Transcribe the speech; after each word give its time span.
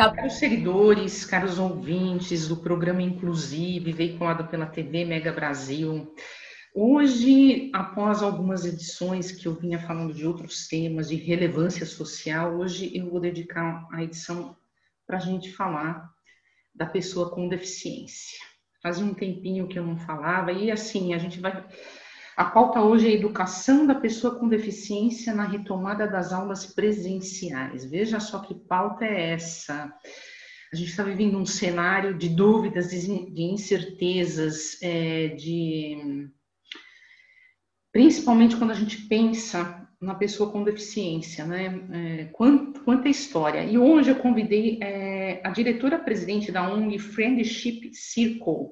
Caros 0.00 0.38
seguidores, 0.38 1.26
caros 1.26 1.58
ouvintes 1.58 2.48
do 2.48 2.56
programa 2.56 3.02
Inclusive, 3.02 3.92
veiculado 3.92 4.46
pela 4.46 4.64
TV 4.64 5.04
Mega 5.04 5.30
Brasil, 5.30 6.14
hoje, 6.74 7.70
após 7.74 8.22
algumas 8.22 8.64
edições 8.64 9.30
que 9.30 9.46
eu 9.46 9.54
vinha 9.54 9.78
falando 9.78 10.14
de 10.14 10.26
outros 10.26 10.66
temas 10.66 11.10
de 11.10 11.16
relevância 11.16 11.84
social, 11.84 12.56
hoje 12.56 12.90
eu 12.96 13.10
vou 13.10 13.20
dedicar 13.20 13.86
a 13.92 14.02
edição 14.02 14.56
para 15.06 15.18
a 15.18 15.20
gente 15.20 15.52
falar 15.52 16.10
da 16.74 16.86
pessoa 16.86 17.30
com 17.30 17.46
deficiência. 17.46 18.38
Fazia 18.82 19.04
um 19.04 19.12
tempinho 19.12 19.68
que 19.68 19.78
eu 19.78 19.84
não 19.84 19.98
falava, 19.98 20.50
e 20.50 20.70
assim, 20.70 21.12
a 21.12 21.18
gente 21.18 21.38
vai 21.38 21.62
a 22.40 22.44
pauta 22.46 22.80
hoje 22.80 23.06
é 23.06 23.10
a 23.10 23.14
educação 23.14 23.86
da 23.86 23.94
pessoa 23.94 24.34
com 24.34 24.48
deficiência 24.48 25.34
na 25.34 25.44
retomada 25.44 26.06
das 26.06 26.32
aulas 26.32 26.64
presenciais. 26.64 27.84
Veja 27.84 28.18
só 28.18 28.38
que 28.38 28.54
pauta 28.54 29.04
é 29.04 29.32
essa. 29.32 29.94
A 30.72 30.74
gente 30.74 30.88
está 30.88 31.02
vivendo 31.02 31.36
um 31.36 31.44
cenário 31.44 32.16
de 32.16 32.30
dúvidas, 32.30 32.92
de 32.92 33.42
incertezas, 33.42 34.78
é, 34.80 35.28
de 35.28 36.30
principalmente 37.92 38.56
quando 38.56 38.70
a 38.70 38.74
gente 38.74 39.02
pensa 39.06 39.86
na 40.00 40.14
pessoa 40.14 40.50
com 40.50 40.64
deficiência, 40.64 41.44
né? 41.44 41.66
É, 41.92 42.24
quanta 42.32 43.10
história. 43.10 43.64
E 43.64 43.76
hoje 43.76 44.12
eu 44.12 44.16
convidei 44.16 44.78
é, 44.82 45.42
a 45.44 45.50
diretora-presidente 45.50 46.50
da 46.50 46.66
ONG 46.72 46.98
Friendship 46.98 47.92
Circle, 47.92 48.70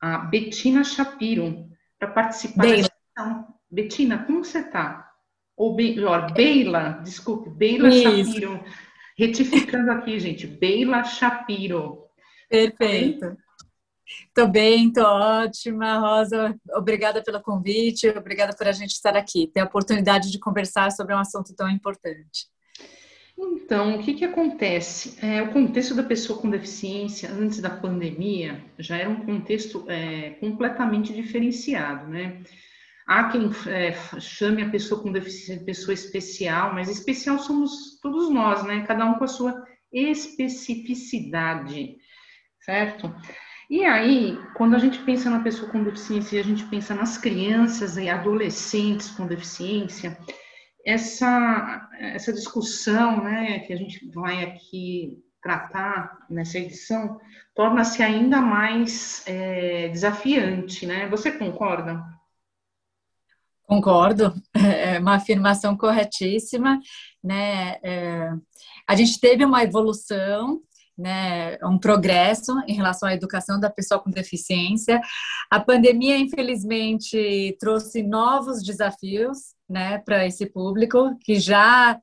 a 0.00 0.18
Bettina 0.18 0.84
Shapiro, 0.84 1.68
para 2.00 2.08
participar 2.08 2.62
Beila. 2.62 2.88
da 3.14 3.46
Betina, 3.70 4.24
como 4.24 4.42
você 4.42 4.60
está? 4.60 5.12
Ou 5.54 5.76
melhor, 5.76 6.32
Beila, 6.32 7.00
desculpe, 7.04 7.50
Beila 7.50 7.90
Isso. 7.90 8.32
Shapiro. 8.32 8.64
Retificando 9.16 9.90
aqui, 9.90 10.18
gente, 10.18 10.46
Beila 10.46 11.04
Shapiro. 11.04 12.06
Perfeito. 12.48 13.36
Estou 14.26 14.48
bem, 14.48 14.88
estou 14.88 15.04
ótima, 15.04 15.98
Rosa. 15.98 16.58
Obrigada 16.70 17.22
pelo 17.22 17.40
convite, 17.42 18.08
obrigada 18.08 18.56
por 18.56 18.66
a 18.66 18.72
gente 18.72 18.92
estar 18.92 19.14
aqui, 19.14 19.46
ter 19.46 19.60
a 19.60 19.64
oportunidade 19.64 20.32
de 20.32 20.38
conversar 20.38 20.90
sobre 20.90 21.14
um 21.14 21.18
assunto 21.18 21.54
tão 21.54 21.68
importante. 21.68 22.48
Então, 23.42 23.96
o 23.96 24.02
que, 24.02 24.12
que 24.14 24.24
acontece? 24.24 25.16
É, 25.24 25.40
o 25.40 25.52
contexto 25.52 25.94
da 25.94 26.02
pessoa 26.02 26.40
com 26.40 26.50
deficiência 26.50 27.30
antes 27.30 27.60
da 27.60 27.70
pandemia 27.70 28.62
já 28.78 28.98
era 28.98 29.08
um 29.08 29.24
contexto 29.24 29.84
é, 29.88 30.30
completamente 30.40 31.14
diferenciado, 31.14 32.06
né? 32.08 32.42
Há 33.06 33.30
quem 33.30 33.50
é, 33.66 33.94
chame 34.20 34.62
a 34.62 34.68
pessoa 34.68 35.02
com 35.02 35.10
deficiência 35.10 35.56
de 35.56 35.64
pessoa 35.64 35.94
especial, 35.94 36.74
mas 36.74 36.90
especial 36.90 37.38
somos 37.38 37.98
todos 38.02 38.30
nós, 38.30 38.62
né? 38.64 38.84
Cada 38.86 39.06
um 39.06 39.14
com 39.14 39.24
a 39.24 39.28
sua 39.28 39.64
especificidade, 39.90 41.96
certo? 42.60 43.12
E 43.70 43.84
aí, 43.84 44.38
quando 44.54 44.76
a 44.76 44.78
gente 44.78 44.98
pensa 44.98 45.30
na 45.30 45.40
pessoa 45.40 45.70
com 45.70 45.82
deficiência 45.82 46.36
e 46.36 46.40
a 46.40 46.44
gente 46.44 46.64
pensa 46.64 46.94
nas 46.94 47.16
crianças 47.16 47.96
e 47.96 48.08
adolescentes 48.08 49.08
com 49.10 49.26
deficiência, 49.26 50.18
essa, 50.84 51.90
essa 51.98 52.32
discussão 52.32 53.22
né, 53.22 53.60
que 53.60 53.72
a 53.72 53.76
gente 53.76 54.08
vai 54.10 54.44
aqui 54.44 55.22
tratar 55.42 56.26
nessa 56.28 56.58
edição 56.58 57.18
torna-se 57.54 58.02
ainda 58.02 58.40
mais 58.40 59.22
é, 59.26 59.88
desafiante, 59.88 60.86
né? 60.86 61.08
Você 61.08 61.32
concorda? 61.32 62.02
Concordo, 63.62 64.34
é 64.54 64.98
uma 64.98 65.14
afirmação 65.14 65.76
corretíssima, 65.76 66.78
né? 67.22 67.76
É, 67.82 68.30
a 68.86 68.94
gente 68.94 69.20
teve 69.20 69.44
uma 69.44 69.62
evolução 69.62 70.60
né, 71.00 71.56
um 71.64 71.78
progresso 71.78 72.52
em 72.66 72.74
relação 72.74 73.08
à 73.08 73.14
educação 73.14 73.58
da 73.58 73.70
pessoa 73.70 74.00
com 74.00 74.10
deficiência. 74.10 75.00
A 75.50 75.58
pandemia, 75.58 76.18
infelizmente, 76.18 77.56
trouxe 77.58 78.02
novos 78.02 78.62
desafios 78.62 79.54
né, 79.68 79.98
para 79.98 80.26
esse 80.26 80.46
público 80.46 81.16
que 81.20 81.40
já 81.40 81.98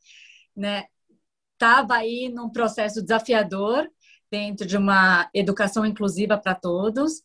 estava 0.55 1.93
né, 1.93 1.99
aí 1.99 2.29
num 2.33 2.49
processo 2.49 3.01
desafiador 3.01 3.87
dentro 4.31 4.65
de 4.65 4.75
uma 4.75 5.29
educação 5.33 5.85
inclusiva 5.85 6.37
para 6.37 6.55
todos, 6.55 7.21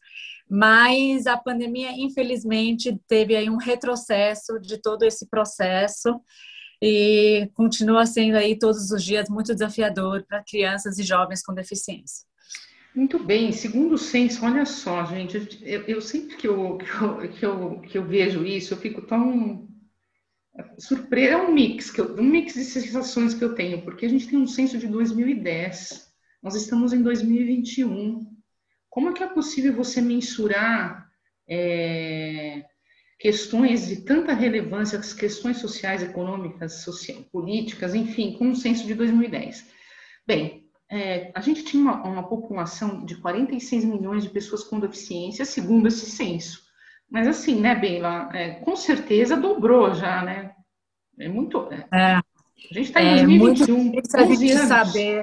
mas 0.48 1.26
a 1.26 1.36
pandemia, 1.36 1.90
infelizmente, 1.92 3.00
teve 3.08 3.34
aí 3.34 3.48
um 3.48 3.56
retrocesso 3.56 4.60
de 4.60 4.76
todo 4.76 5.04
esse 5.04 5.26
processo 5.26 6.20
e 6.84 7.48
continua 7.54 8.04
sendo 8.04 8.36
aí 8.36 8.58
todos 8.58 8.90
os 8.90 9.04
dias 9.04 9.28
muito 9.28 9.52
desafiador 9.52 10.24
para 10.24 10.42
crianças 10.42 10.98
e 10.98 11.04
jovens 11.04 11.40
com 11.40 11.54
deficiência. 11.54 12.26
Muito 12.92 13.20
bem, 13.20 13.52
segundo 13.52 13.92
o 13.94 13.98
censo, 13.98 14.44
olha 14.44 14.66
só, 14.66 15.06
gente, 15.06 15.60
eu, 15.62 15.82
eu 15.82 16.00
sempre 16.02 16.36
que 16.36 16.48
eu, 16.48 16.76
que 16.78 16.90
eu, 16.92 17.28
que, 17.30 17.46
eu, 17.46 17.80
que, 17.80 17.98
eu, 17.98 18.04
vejo 18.04 18.44
isso, 18.44 18.74
eu 18.74 18.78
fico 18.78 19.00
tão 19.02 19.68
surpresa, 20.76 21.34
é 21.34 21.36
um 21.36 21.54
mix, 21.54 21.88
que 21.88 22.00
eu, 22.00 22.16
um 22.16 22.24
mix 22.24 22.54
de 22.54 22.64
sensações 22.64 23.32
que 23.32 23.44
eu 23.44 23.54
tenho, 23.54 23.82
porque 23.82 24.04
a 24.04 24.08
gente 24.08 24.26
tem 24.26 24.38
um 24.38 24.46
censo 24.46 24.76
de 24.76 24.88
2010, 24.88 26.12
nós 26.42 26.56
estamos 26.56 26.92
em 26.92 27.00
2021, 27.00 28.26
como 28.90 29.08
é 29.08 29.12
que 29.12 29.22
é 29.22 29.28
possível 29.28 29.72
você 29.72 30.02
mensurar 30.02 31.08
é, 31.48 32.64
questões 33.22 33.86
de 33.86 34.00
tanta 34.00 34.32
relevância, 34.32 34.98
as 34.98 35.14
questões 35.14 35.58
sociais, 35.58 36.02
econômicas, 36.02 36.82
social, 36.82 37.22
políticas, 37.30 37.94
enfim, 37.94 38.32
com 38.32 38.50
o 38.50 38.56
censo 38.56 38.84
de 38.84 38.96
2010. 38.96 39.64
Bem, 40.26 40.64
é, 40.90 41.30
a 41.32 41.40
gente 41.40 41.62
tinha 41.62 41.84
uma, 41.84 42.02
uma, 42.02 42.28
população 42.28 43.04
de 43.04 43.14
46 43.14 43.84
milhões 43.84 44.24
de 44.24 44.28
pessoas 44.28 44.64
com 44.64 44.80
deficiência, 44.80 45.44
segundo 45.44 45.86
esse 45.86 46.10
censo. 46.10 46.62
Mas 47.08 47.28
assim, 47.28 47.60
né, 47.60 47.76
Bela, 47.76 48.28
é, 48.34 48.54
com 48.56 48.74
certeza 48.74 49.36
dobrou 49.36 49.94
já, 49.94 50.24
né? 50.24 50.50
É 51.20 51.28
muito... 51.28 51.68
É. 51.72 51.86
é. 51.92 52.14
A 52.16 52.74
gente 52.74 52.88
está 52.88 53.00
em 53.00 53.24
2021, 53.24 53.76
é, 53.76 53.82
muito 53.84 54.16
a 54.16 54.24
gente 54.24 54.50
anos. 54.50 54.66
saber... 54.66 55.22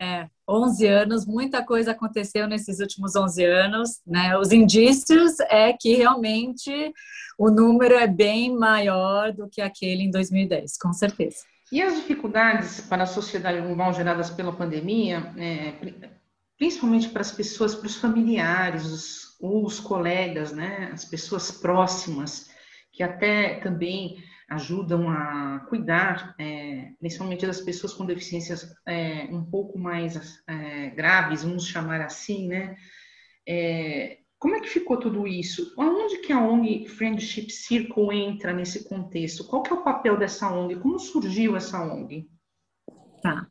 É, 0.00 0.26
11 0.48 0.86
anos, 0.86 1.26
muita 1.26 1.62
coisa 1.62 1.90
aconteceu 1.90 2.48
nesses 2.48 2.80
últimos 2.80 3.14
11 3.14 3.44
anos, 3.44 4.00
né? 4.06 4.36
Os 4.38 4.50
indícios 4.50 5.38
é 5.40 5.74
que 5.74 5.94
realmente 5.94 6.92
o 7.38 7.50
número 7.50 7.94
é 7.94 8.06
bem 8.06 8.56
maior 8.56 9.30
do 9.30 9.46
que 9.46 9.60
aquele 9.60 10.04
em 10.04 10.10
2010, 10.10 10.78
com 10.78 10.92
certeza. 10.94 11.38
E 11.70 11.82
as 11.82 11.94
dificuldades 11.96 12.80
para 12.80 13.02
a 13.02 13.06
sociedade 13.06 13.60
global 13.60 13.92
geradas 13.92 14.30
pela 14.30 14.52
pandemia, 14.52 15.32
é, 15.36 15.74
principalmente 16.58 17.10
para 17.10 17.20
as 17.20 17.30
pessoas, 17.30 17.74
para 17.74 17.86
os 17.86 17.96
familiares, 17.96 18.86
os, 18.86 19.36
os 19.38 19.78
colegas, 19.78 20.50
né? 20.50 20.90
As 20.92 21.04
pessoas 21.04 21.50
próximas, 21.50 22.50
que 22.90 23.02
até 23.02 23.60
também 23.60 24.16
ajudam 24.50 25.08
a 25.08 25.60
cuidar, 25.68 26.34
é, 26.38 26.90
principalmente 26.98 27.46
das 27.46 27.60
pessoas 27.60 27.94
com 27.94 28.04
deficiências 28.04 28.74
é, 28.86 29.28
um 29.30 29.44
pouco 29.44 29.78
mais 29.78 30.42
é, 30.48 30.90
graves, 30.90 31.44
vamos 31.44 31.66
chamar 31.66 32.00
assim, 32.00 32.48
né? 32.48 32.76
É, 33.48 34.18
como 34.40 34.56
é 34.56 34.60
que 34.60 34.68
ficou 34.68 34.96
tudo 34.96 35.26
isso? 35.26 35.72
Onde 35.78 36.18
que 36.18 36.32
a 36.32 36.40
ONG 36.42 36.88
Friendship 36.88 37.50
Circle 37.50 38.16
entra 38.16 38.52
nesse 38.52 38.88
contexto? 38.88 39.44
Qual 39.44 39.62
que 39.62 39.72
é 39.72 39.76
o 39.76 39.84
papel 39.84 40.18
dessa 40.18 40.50
ONG? 40.50 40.76
Como 40.76 40.98
surgiu 40.98 41.56
essa 41.56 41.80
ONG? 41.80 42.28
Tá. 43.22 43.46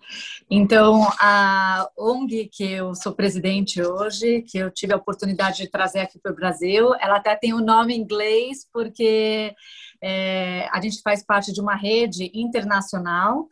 Então, 0.49 1.07
a 1.19 1.87
ONG 1.95 2.49
que 2.51 2.63
eu 2.63 2.95
sou 2.95 3.13
presidente 3.13 3.81
hoje, 3.81 4.41
que 4.41 4.57
eu 4.57 4.71
tive 4.71 4.93
a 4.93 4.97
oportunidade 4.97 5.57
de 5.57 5.69
trazer 5.69 5.99
aqui 5.99 6.17
para 6.17 6.31
o 6.31 6.35
Brasil, 6.35 6.95
ela 6.99 7.17
até 7.17 7.35
tem 7.35 7.53
o 7.53 7.57
um 7.57 7.63
nome 7.63 7.93
em 7.93 8.01
inglês, 8.01 8.67
porque 8.73 9.53
é, 10.01 10.67
a 10.71 10.81
gente 10.81 11.01
faz 11.01 11.23
parte 11.23 11.51
de 11.51 11.61
uma 11.61 11.75
rede 11.75 12.31
internacional, 12.33 13.47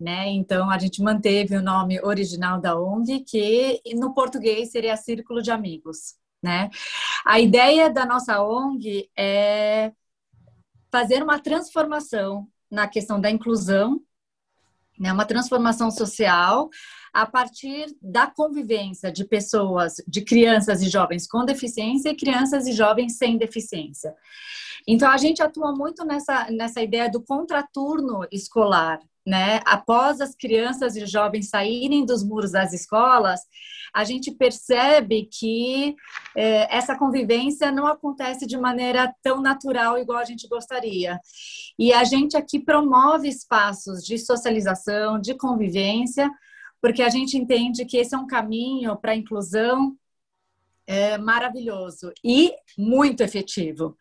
né? 0.00 0.28
Então, 0.28 0.70
a 0.70 0.78
gente 0.78 1.02
manteve 1.02 1.56
o 1.56 1.62
nome 1.62 2.00
original 2.02 2.60
da 2.60 2.78
ONG, 2.78 3.20
que 3.20 3.80
no 3.94 4.14
português 4.14 4.70
seria 4.70 4.96
Círculo 4.96 5.42
de 5.42 5.50
Amigos, 5.50 6.14
né? 6.42 6.70
A 7.24 7.40
ideia 7.40 7.90
da 7.90 8.06
nossa 8.06 8.42
ONG 8.42 9.10
é 9.16 9.92
fazer 10.90 11.22
uma 11.22 11.38
transformação 11.38 12.48
na 12.70 12.86
questão 12.86 13.20
da 13.20 13.30
inclusão 13.30 14.00
né, 14.98 15.12
uma 15.12 15.24
transformação 15.24 15.90
social 15.90 16.68
a 17.12 17.26
partir 17.26 17.86
da 18.00 18.26
convivência 18.26 19.10
de 19.10 19.24
pessoas, 19.24 19.96
de 20.06 20.22
crianças 20.22 20.82
e 20.82 20.88
jovens 20.88 21.26
com 21.26 21.44
deficiência 21.44 22.10
e 22.10 22.16
crianças 22.16 22.66
e 22.66 22.72
jovens 22.72 23.16
sem 23.16 23.36
deficiência. 23.36 24.14
Então, 24.86 25.10
a 25.10 25.16
gente 25.16 25.42
atua 25.42 25.72
muito 25.74 26.04
nessa, 26.04 26.50
nessa 26.50 26.80
ideia 26.80 27.10
do 27.10 27.22
contraturno 27.22 28.26
escolar, 28.32 29.00
né? 29.26 29.60
Após 29.66 30.20
as 30.22 30.34
crianças 30.34 30.96
e 30.96 31.04
jovens 31.04 31.50
saírem 31.50 32.06
dos 32.06 32.24
muros 32.24 32.52
das 32.52 32.72
escolas, 32.72 33.40
a 33.94 34.02
gente 34.02 34.30
percebe 34.30 35.28
que 35.30 35.94
é, 36.34 36.74
essa 36.74 36.96
convivência 36.96 37.70
não 37.70 37.86
acontece 37.86 38.46
de 38.46 38.56
maneira 38.56 39.14
tão 39.22 39.42
natural 39.42 39.98
igual 39.98 40.18
a 40.18 40.24
gente 40.24 40.48
gostaria. 40.48 41.20
E 41.78 41.92
a 41.92 42.04
gente 42.04 42.36
aqui 42.36 42.58
promove 42.58 43.28
espaços 43.28 44.02
de 44.02 44.16
socialização, 44.18 45.20
de 45.20 45.34
convivência, 45.34 46.30
porque 46.80 47.02
a 47.02 47.08
gente 47.08 47.36
entende 47.36 47.84
que 47.84 47.96
esse 47.96 48.14
é 48.14 48.18
um 48.18 48.26
caminho 48.26 48.96
para 48.96 49.12
a 49.12 49.16
inclusão 49.16 49.96
é, 50.86 51.18
maravilhoso 51.18 52.12
e 52.24 52.52
muito 52.76 53.22
efetivo. 53.22 53.96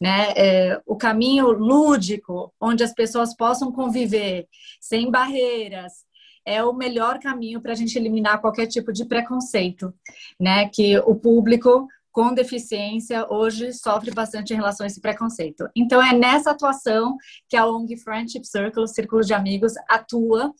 Né? 0.00 0.32
É, 0.36 0.82
o 0.84 0.96
caminho 0.96 1.50
lúdico, 1.50 2.52
onde 2.60 2.84
as 2.84 2.92
pessoas 2.92 3.34
possam 3.34 3.72
conviver 3.72 4.46
sem 4.80 5.10
barreiras, 5.10 6.04
é 6.44 6.62
o 6.62 6.72
melhor 6.72 7.18
caminho 7.18 7.60
para 7.60 7.72
a 7.72 7.74
gente 7.74 7.98
eliminar 7.98 8.40
qualquer 8.40 8.66
tipo 8.66 8.92
de 8.92 9.04
preconceito, 9.04 9.92
né? 10.38 10.68
Que 10.68 10.96
o 11.00 11.16
público 11.16 11.88
com 12.16 12.32
deficiência 12.32 13.30
hoje 13.30 13.74
sofre 13.74 14.10
bastante 14.10 14.54
em 14.54 14.56
relação 14.56 14.84
a 14.84 14.86
esse 14.86 15.02
preconceito. 15.02 15.68
Então 15.76 16.02
é 16.02 16.14
nessa 16.14 16.52
atuação 16.52 17.14
que 17.46 17.54
a 17.54 17.66
ONG 17.66 17.94
Friendship 17.98 18.42
Circle, 18.42 18.88
Círculo 18.88 19.20
de 19.20 19.34
Amigos, 19.34 19.74
atua, 19.86 20.50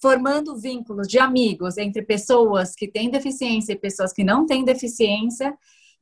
formando 0.00 0.56
vínculos 0.56 1.08
de 1.08 1.18
amigos 1.18 1.78
entre 1.78 2.02
pessoas 2.02 2.76
que 2.76 2.86
têm 2.86 3.10
deficiência 3.10 3.72
e 3.72 3.76
pessoas 3.76 4.12
que 4.12 4.22
não 4.22 4.46
têm 4.46 4.64
deficiência, 4.64 5.52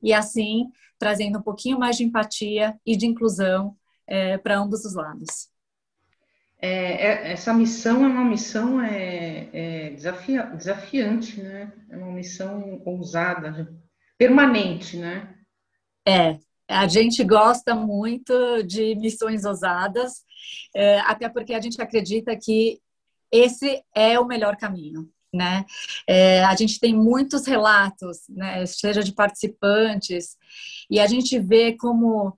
e 0.02 0.12
assim 0.12 0.66
trazendo 0.98 1.38
um 1.38 1.42
pouquinho 1.42 1.78
mais 1.78 1.96
de 1.96 2.04
empatia 2.04 2.78
e 2.84 2.94
de 2.94 3.06
inclusão 3.06 3.74
é, 4.06 4.36
para 4.36 4.58
ambos 4.58 4.84
os 4.84 4.94
lados. 4.94 5.48
É, 6.60 7.06
é, 7.06 7.32
essa 7.32 7.54
missão 7.54 8.04
é 8.04 8.08
uma 8.08 8.26
missão 8.26 8.82
é, 8.82 9.48
é 9.54 9.90
desafia, 9.90 10.42
desafiante, 10.42 11.40
né? 11.40 11.72
É 11.88 11.96
uma 11.96 12.12
missão 12.12 12.82
ousada, 12.84 13.72
permanente, 14.18 14.96
né? 14.96 15.34
É, 16.06 16.38
a 16.68 16.86
gente 16.86 17.22
gosta 17.24 17.74
muito 17.74 18.62
de 18.62 18.94
missões 18.96 19.44
ousadas, 19.44 20.24
é, 20.74 21.00
até 21.00 21.28
porque 21.28 21.54
a 21.54 21.60
gente 21.60 21.80
acredita 21.80 22.36
que 22.36 22.80
esse 23.30 23.82
é 23.94 24.18
o 24.18 24.26
melhor 24.26 24.56
caminho. 24.56 25.08
Né? 25.32 25.66
É, 26.06 26.42
a 26.44 26.56
gente 26.56 26.80
tem 26.80 26.94
muitos 26.94 27.46
relatos, 27.46 28.22
né, 28.30 28.64
seja 28.64 29.04
de 29.04 29.12
participantes, 29.12 30.38
e 30.90 30.98
a 30.98 31.06
gente 31.06 31.38
vê 31.38 31.76
como 31.76 32.34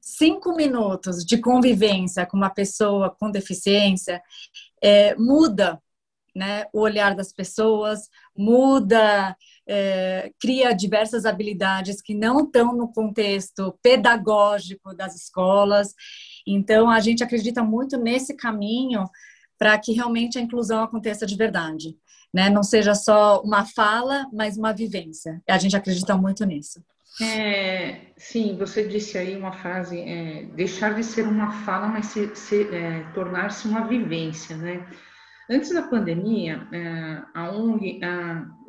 cinco 0.00 0.54
minutos 0.56 1.22
de 1.22 1.36
convivência 1.36 2.24
com 2.24 2.38
uma 2.38 2.48
pessoa 2.48 3.10
com 3.10 3.30
deficiência 3.30 4.22
é, 4.82 5.14
muda 5.16 5.82
né, 6.34 6.66
o 6.72 6.80
olhar 6.80 7.14
das 7.14 7.32
pessoas, 7.32 8.08
muda 8.36 9.36
é, 9.66 10.30
cria 10.40 10.72
diversas 10.72 11.24
habilidades 11.24 12.00
que 12.02 12.14
não 12.14 12.40
estão 12.40 12.74
no 12.74 12.92
contexto 12.92 13.78
pedagógico 13.82 14.94
das 14.94 15.14
escolas. 15.14 15.94
Então, 16.46 16.90
a 16.90 17.00
gente 17.00 17.24
acredita 17.24 17.62
muito 17.62 17.96
nesse 17.96 18.34
caminho 18.34 19.04
para 19.58 19.78
que 19.78 19.92
realmente 19.92 20.38
a 20.38 20.42
inclusão 20.42 20.82
aconteça 20.82 21.26
de 21.26 21.36
verdade. 21.36 21.96
Né? 22.32 22.50
Não 22.50 22.62
seja 22.62 22.94
só 22.94 23.40
uma 23.42 23.64
fala, 23.64 24.26
mas 24.32 24.56
uma 24.56 24.72
vivência. 24.72 25.40
A 25.48 25.58
gente 25.58 25.76
acredita 25.76 26.16
muito 26.16 26.44
nisso. 26.44 26.82
É, 27.22 28.00
sim, 28.16 28.56
você 28.58 28.88
disse 28.88 29.16
aí 29.16 29.36
uma 29.36 29.52
frase, 29.52 30.00
é, 30.00 30.46
deixar 30.46 30.94
de 30.94 31.04
ser 31.04 31.22
uma 31.28 31.64
fala, 31.64 31.86
mas 31.86 32.06
se, 32.06 32.34
se, 32.34 32.68
é, 32.74 33.04
tornar-se 33.14 33.68
uma 33.68 33.86
vivência, 33.86 34.56
né? 34.56 34.84
Antes 35.48 35.74
da 35.74 35.82
pandemia, 35.82 36.66
é, 36.72 37.22
a 37.34 37.50
ONG 37.50 38.00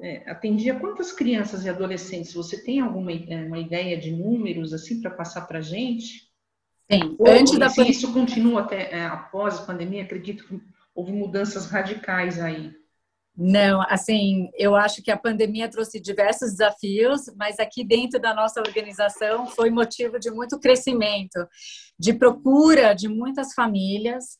é, 0.02 0.30
atendia 0.30 0.78
quantas 0.78 1.12
crianças 1.14 1.64
e 1.64 1.70
adolescentes? 1.70 2.34
Você 2.34 2.62
tem 2.64 2.82
alguma 2.82 3.12
é, 3.14 3.46
uma 3.46 3.60
ideia 3.60 3.98
de 3.98 4.12
números 4.12 4.74
assim 4.74 5.02
para 5.02 5.12
passar 5.12 5.48
para 5.48 5.60
a 5.60 5.62
gente? 5.62 6.30
Sim. 6.92 7.16
Ou, 7.18 7.28
Antes 7.28 7.58
da 7.58 7.70
pandemia. 7.70 7.92
isso 7.92 8.14
continua 8.14 8.62
até 8.62 9.06
após 9.06 9.60
a 9.60 9.66
pandemia, 9.66 10.04
acredito 10.04 10.46
que 10.46 10.62
houve 10.94 11.14
mudanças 11.14 11.66
radicais 11.68 12.40
aí. 12.40 12.74
Não, 13.38 13.82
assim, 13.90 14.50
eu 14.54 14.76
acho 14.76 15.04
que 15.04 15.12
a 15.12 15.18
pandemia 15.18 15.68
trouxe 15.68 16.00
diversos 16.00 16.52
desafios, 16.52 17.30
mas 17.36 17.60
aqui 17.60 17.84
dentro 17.84 18.18
da 18.20 18.34
nossa 18.34 18.62
organização 18.62 19.46
foi 19.48 19.70
motivo 19.70 20.18
de 20.18 20.32
muito 20.32 20.58
crescimento, 20.58 21.46
de 22.00 22.14
procura 22.14 22.94
de 22.94 23.10
muitas 23.10 23.54
famílias. 23.54 24.38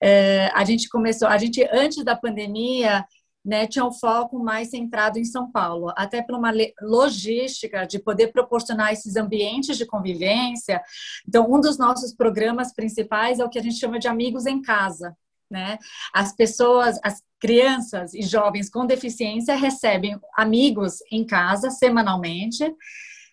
É, 0.00 0.48
a 0.54 0.64
gente 0.64 0.88
começou, 0.88 1.26
a 1.26 1.36
gente 1.38 1.68
antes 1.72 2.04
da 2.04 2.14
pandemia, 2.14 3.04
né, 3.44 3.66
tinha 3.66 3.84
um 3.84 3.92
foco 3.92 4.38
mais 4.38 4.70
centrado 4.70 5.18
em 5.18 5.24
São 5.24 5.50
Paulo, 5.50 5.92
até 5.96 6.22
por 6.22 6.36
uma 6.36 6.52
logística 6.82 7.84
de 7.84 7.98
poder 7.98 8.28
proporcionar 8.28 8.92
esses 8.92 9.16
ambientes 9.16 9.76
de 9.76 9.86
convivência. 9.86 10.80
Então, 11.26 11.52
um 11.52 11.60
dos 11.60 11.78
nossos 11.78 12.14
programas 12.14 12.72
principais 12.72 13.40
é 13.40 13.44
o 13.44 13.48
que 13.48 13.58
a 13.58 13.62
gente 13.62 13.78
chama 13.78 13.98
de 13.98 14.06
amigos 14.06 14.46
em 14.46 14.62
casa. 14.62 15.16
Né? 15.50 15.78
As 16.12 16.34
pessoas, 16.34 16.98
as 17.02 17.22
crianças 17.38 18.14
e 18.14 18.22
jovens 18.22 18.68
com 18.68 18.84
deficiência 18.84 19.54
recebem 19.54 20.18
amigos 20.36 20.98
em 21.10 21.24
casa 21.24 21.70
semanalmente 21.70 22.64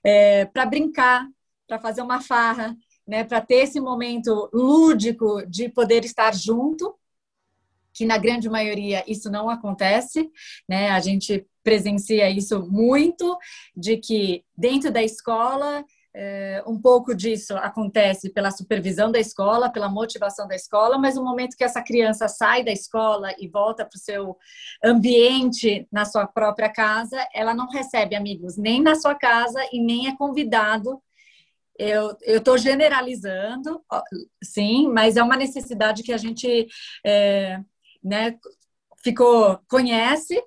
é, 0.04 0.46
para 0.46 0.66
brincar, 0.66 1.28
para 1.68 1.80
fazer 1.80 2.02
uma 2.02 2.22
farra, 2.22 2.76
né? 3.08 3.24
para 3.24 3.42
ter 3.42 3.64
esse 3.64 3.80
momento 3.80 4.50
lúdico 4.54 5.44
de 5.48 5.70
poder 5.70 6.06
estar 6.06 6.36
junto, 6.36 6.96
que 7.94 8.06
na 8.06 8.18
grande 8.18 8.50
maioria 8.50 9.04
isso 9.08 9.30
não 9.30 9.50
acontece, 9.50 10.30
né? 10.68 10.90
A 10.90 11.00
gente 11.00 11.46
presencia 11.64 12.30
isso 12.30 12.60
muito, 12.66 13.38
de 13.76 13.98
que 13.98 14.44
dentro 14.58 14.92
da 14.92 15.04
escola 15.04 15.86
é, 16.16 16.64
um 16.68 16.80
pouco 16.80 17.16
disso 17.16 17.56
acontece 17.58 18.30
pela 18.30 18.52
supervisão 18.52 19.12
da 19.12 19.20
escola, 19.20 19.72
pela 19.72 19.90
motivação 19.90 20.48
da 20.48 20.56
escola, 20.56 20.98
mas 20.98 21.16
no 21.16 21.24
momento 21.24 21.58
que 21.58 21.64
essa 21.64 21.82
criança 21.82 22.28
sai 22.28 22.64
da 22.64 22.72
escola 22.72 23.34
e 23.40 23.48
volta 23.48 23.84
para 23.84 23.98
o 23.98 24.00
seu 24.00 24.38
ambiente 24.84 25.88
na 25.92 26.06
sua 26.06 26.28
própria 26.28 26.72
casa, 26.72 27.18
ela 27.34 27.54
não 27.54 27.68
recebe 27.68 28.16
amigos 28.16 28.58
nem 28.58 28.82
na 28.82 28.96
sua 28.96 29.16
casa 29.16 29.60
e 29.72 29.82
nem 29.82 30.08
é 30.08 30.16
convidado. 30.16 31.02
Eu 31.78 32.16
estou 32.22 32.56
generalizando, 32.60 33.82
sim, 34.44 34.88
mas 34.90 35.18
é 35.18 35.24
uma 35.24 35.36
necessidade 35.36 36.04
que 36.04 36.14
a 36.14 36.18
gente 36.18 36.68
é, 37.04 37.60
né, 38.04 38.38
ficou 39.04 39.60
conhece 39.68 40.40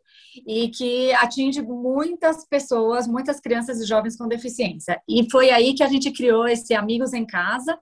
e 0.46 0.68
que 0.68 1.12
atinge 1.14 1.62
muitas 1.62 2.46
pessoas, 2.46 3.06
muitas 3.06 3.40
crianças 3.40 3.80
e 3.80 3.86
jovens 3.86 4.16
com 4.16 4.26
deficiência. 4.26 5.00
E 5.08 5.30
foi 5.30 5.50
aí 5.50 5.74
que 5.74 5.82
a 5.82 5.88
gente 5.88 6.10
criou 6.10 6.46
esse 6.48 6.74
Amigos 6.74 7.12
em 7.12 7.24
Casa, 7.24 7.78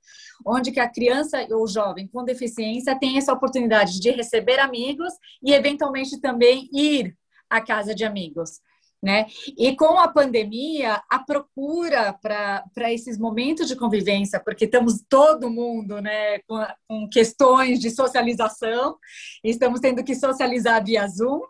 onde 0.47 0.71
que 0.71 0.81
a 0.81 0.91
criança 0.91 1.47
ou 1.51 1.67
jovem 1.67 2.07
com 2.07 2.25
deficiência 2.25 2.99
tem 2.99 3.17
essa 3.17 3.33
oportunidade 3.33 4.01
de 4.01 4.11
receber 4.11 4.59
amigos 4.59 5.13
e 5.43 5.53
eventualmente 5.53 6.21
também 6.21 6.69
ir 6.73 7.17
à 7.49 7.61
casa 7.61 7.95
de 7.95 8.05
amigos. 8.05 8.61
Né? 9.05 9.27
E 9.59 9.77
com 9.77 9.99
a 9.99 10.09
pandemia, 10.09 11.03
a 11.11 11.19
procura 11.19 12.15
para 12.15 12.91
esses 12.91 13.19
momentos 13.19 13.69
de 13.69 13.77
convivência, 13.77 14.41
porque 14.41 14.65
estamos 14.65 15.05
todo 15.07 15.51
mundo 15.51 16.01
né, 16.01 16.39
com, 16.49 16.67
com 16.89 17.09
questões 17.11 17.81
de 17.81 17.91
socialização, 17.91 18.97
estamos 19.45 19.81
tendo 19.81 20.03
que 20.03 20.15
socializar 20.15 20.83
via 20.83 21.07
Zoom, 21.07 21.43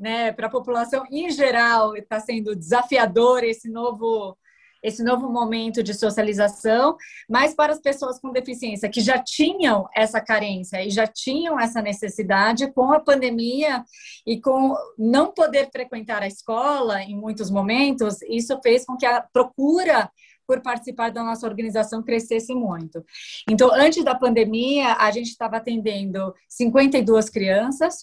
né, 0.00 0.32
para 0.32 0.46
a 0.46 0.50
população 0.50 1.04
em 1.10 1.30
geral 1.30 1.94
está 1.94 2.18
sendo 2.18 2.56
desafiador 2.56 3.44
esse 3.44 3.68
novo 3.70 4.36
esse 4.82 5.04
novo 5.04 5.28
momento 5.28 5.82
de 5.82 5.92
socialização, 5.92 6.96
mas 7.28 7.52
para 7.52 7.70
as 7.70 7.82
pessoas 7.82 8.18
com 8.18 8.32
deficiência 8.32 8.88
que 8.88 9.02
já 9.02 9.18
tinham 9.22 9.86
essa 9.94 10.22
carência 10.22 10.82
e 10.82 10.88
já 10.88 11.06
tinham 11.06 11.60
essa 11.60 11.82
necessidade 11.82 12.72
com 12.72 12.90
a 12.90 12.98
pandemia 12.98 13.84
e 14.26 14.40
com 14.40 14.74
não 14.96 15.32
poder 15.32 15.68
frequentar 15.70 16.22
a 16.22 16.26
escola 16.26 17.02
em 17.02 17.14
muitos 17.14 17.50
momentos, 17.50 18.22
isso 18.22 18.58
fez 18.62 18.86
com 18.86 18.96
que 18.96 19.04
a 19.04 19.20
procura 19.20 20.10
por 20.46 20.62
participar 20.62 21.10
da 21.10 21.22
nossa 21.22 21.46
organização 21.46 22.02
crescesse 22.02 22.54
muito. 22.54 23.04
Então, 23.48 23.70
antes 23.72 24.02
da 24.02 24.14
pandemia, 24.14 24.94
a 24.94 25.10
gente 25.10 25.28
estava 25.28 25.58
atendendo 25.58 26.34
52 26.48 27.28
crianças 27.28 28.02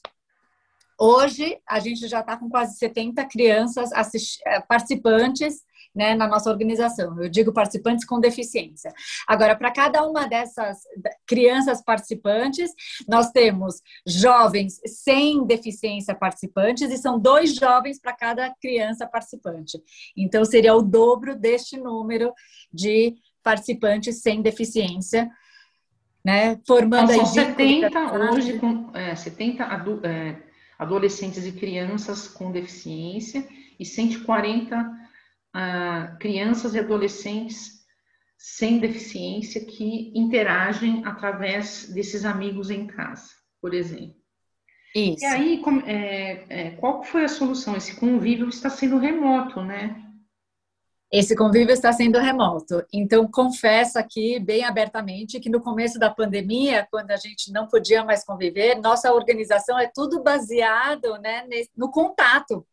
Hoje, 0.99 1.59
a 1.67 1.79
gente 1.79 2.07
já 2.07 2.21
está 2.21 2.35
com 2.35 2.49
quase 2.49 2.77
70 2.77 3.23
crianças 3.25 3.91
eh, 4.45 4.59
participantes 4.61 5.61
né, 5.93 6.13
na 6.15 6.27
nossa 6.27 6.49
organização. 6.49 7.21
Eu 7.21 7.29
digo 7.29 7.51
participantes 7.51 8.05
com 8.05 8.19
deficiência. 8.19 8.93
Agora, 9.27 9.55
para 9.55 9.71
cada 9.71 10.07
uma 10.07 10.27
dessas 10.27 10.79
crianças 11.25 11.83
participantes, 11.83 12.71
nós 13.07 13.31
temos 13.31 13.81
jovens 14.05 14.79
sem 14.85 15.45
deficiência 15.45 16.13
participantes 16.15 16.91
e 16.91 16.97
são 16.97 17.19
dois 17.19 17.55
jovens 17.55 17.99
para 17.99 18.13
cada 18.13 18.53
criança 18.61 19.07
participante. 19.07 19.81
Então, 20.15 20.45
seria 20.45 20.75
o 20.75 20.81
dobro 20.81 21.35
deste 21.35 21.77
número 21.77 22.31
de 22.71 23.15
participantes 23.43 24.21
sem 24.21 24.41
deficiência 24.41 25.29
né? 26.25 26.59
Formando 26.67 27.09
então, 27.13 27.25
são 27.25 27.45
70 27.45 28.33
hoje 28.33 28.59
com 28.59 28.89
é, 28.93 29.15
70 29.15 29.63
adu, 29.63 30.01
é, 30.03 30.35
adolescentes 30.77 31.45
e 31.45 31.51
crianças 31.51 32.27
com 32.27 32.51
deficiência 32.51 33.47
e 33.79 33.85
140 33.85 34.79
uh, 34.81 36.17
crianças 36.19 36.75
e 36.75 36.79
adolescentes 36.79 37.77
sem 38.37 38.79
deficiência 38.79 39.65
que 39.65 40.11
interagem 40.15 41.03
através 41.05 41.91
desses 41.93 42.23
amigos 42.23 42.69
em 42.69 42.85
casa, 42.85 43.29
por 43.59 43.73
exemplo. 43.73 44.15
Isso. 44.95 45.23
E 45.23 45.25
aí, 45.25 45.57
com, 45.59 45.79
é, 45.79 46.45
é, 46.49 46.69
qual 46.71 47.03
foi 47.03 47.25
a 47.25 47.29
solução? 47.29 47.75
Esse 47.75 47.95
convívio 47.95 48.47
está 48.47 48.69
sendo 48.69 48.97
remoto, 48.97 49.61
né? 49.61 50.06
Esse 51.11 51.35
convívio 51.35 51.71
está 51.71 51.93
sendo 51.93 52.19
remoto. 52.19 52.83
Então, 52.91 53.29
confesso 53.31 53.97
aqui 53.97 54.39
bem 54.39 54.65
abertamente 54.65 55.39
que 55.39 55.49
no 55.49 55.61
começo 55.61 55.97
da 55.97 56.09
pandemia, 56.09 56.85
quando 56.91 57.11
a 57.11 57.15
gente 57.15 57.51
não 57.51 57.65
podia 57.65 58.03
mais 58.03 58.25
conviver, 58.25 58.75
nossa 58.75 59.13
organização 59.13 59.79
é 59.79 59.89
tudo 59.93 60.21
baseado 60.21 61.17
né, 61.19 61.45
no 61.75 61.89
contato 61.89 62.65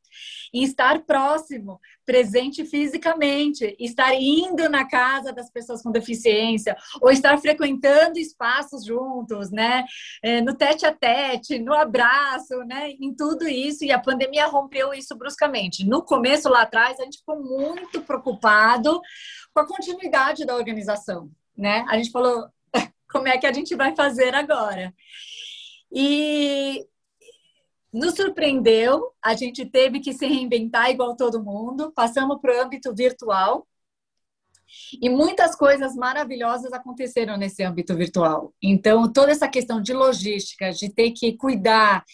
estar 0.53 1.03
próximo, 1.03 1.81
presente 2.05 2.65
fisicamente, 2.65 3.77
estar 3.79 4.15
indo 4.15 4.69
na 4.69 4.87
casa 4.87 5.33
das 5.33 5.51
pessoas 5.51 5.83
com 5.83 5.91
deficiência, 5.91 6.77
ou 7.01 7.11
estar 7.11 7.37
frequentando 7.39 8.19
espaços 8.19 8.85
juntos, 8.85 9.51
né? 9.51 9.85
É, 10.23 10.41
no 10.41 10.55
tete 10.55 10.87
a 10.87 10.93
tete, 10.93 11.59
no 11.59 11.73
abraço, 11.73 12.57
né? 12.65 12.91
Em 13.01 13.15
tudo 13.15 13.49
isso, 13.49 13.85
e 13.85 13.93
a 13.93 13.99
pandemia 13.99 14.47
rompeu 14.47 14.93
isso 14.93 15.17
bruscamente. 15.17 15.87
No 15.87 16.03
começo, 16.03 16.49
lá 16.49 16.63
atrás, 16.63 16.99
a 17.01 17.05
gente 17.05 17.19
ficou 17.19 17.43
muito 17.43 18.03
preocupado 18.03 19.01
com 19.53 19.61
a 19.61 19.67
continuidade 19.67 20.45
da 20.45 20.57
organização, 20.57 21.31
né? 21.57 21.85
A 21.89 21.97
gente 21.97 22.11
falou, 22.11 22.49
como 23.11 23.29
é 23.29 23.39
que 23.39 23.47
a 23.47 23.53
gente 23.53 23.75
vai 23.75 23.95
fazer 23.95 24.35
agora? 24.35 24.93
E 25.93 26.85
nos 27.95 28.15
surpreendeu, 28.15 29.13
a 29.23 29.35
gente 29.35 29.65
teve 29.65 30.01
que 30.01 30.13
se 30.13 30.27
reinventar 30.27 30.91
igual 30.91 31.15
todo 31.17 31.43
mundo, 31.43 31.93
passamos 31.93 32.41
para 32.41 32.57
o 32.57 32.63
âmbito 32.63 32.93
virtual. 32.93 33.67
E 35.01 35.09
muitas 35.09 35.55
coisas 35.55 35.95
maravilhosas 35.95 36.73
aconteceram 36.73 37.37
nesse 37.37 37.63
âmbito 37.63 37.95
virtual. 37.95 38.53
Então, 38.61 39.13
toda 39.13 39.31
essa 39.31 39.47
questão 39.47 39.81
de 39.81 39.93
logística, 39.93 40.73
de 40.73 40.89
ter 40.89 41.13
que 41.13 41.37
cuidar 41.37 42.05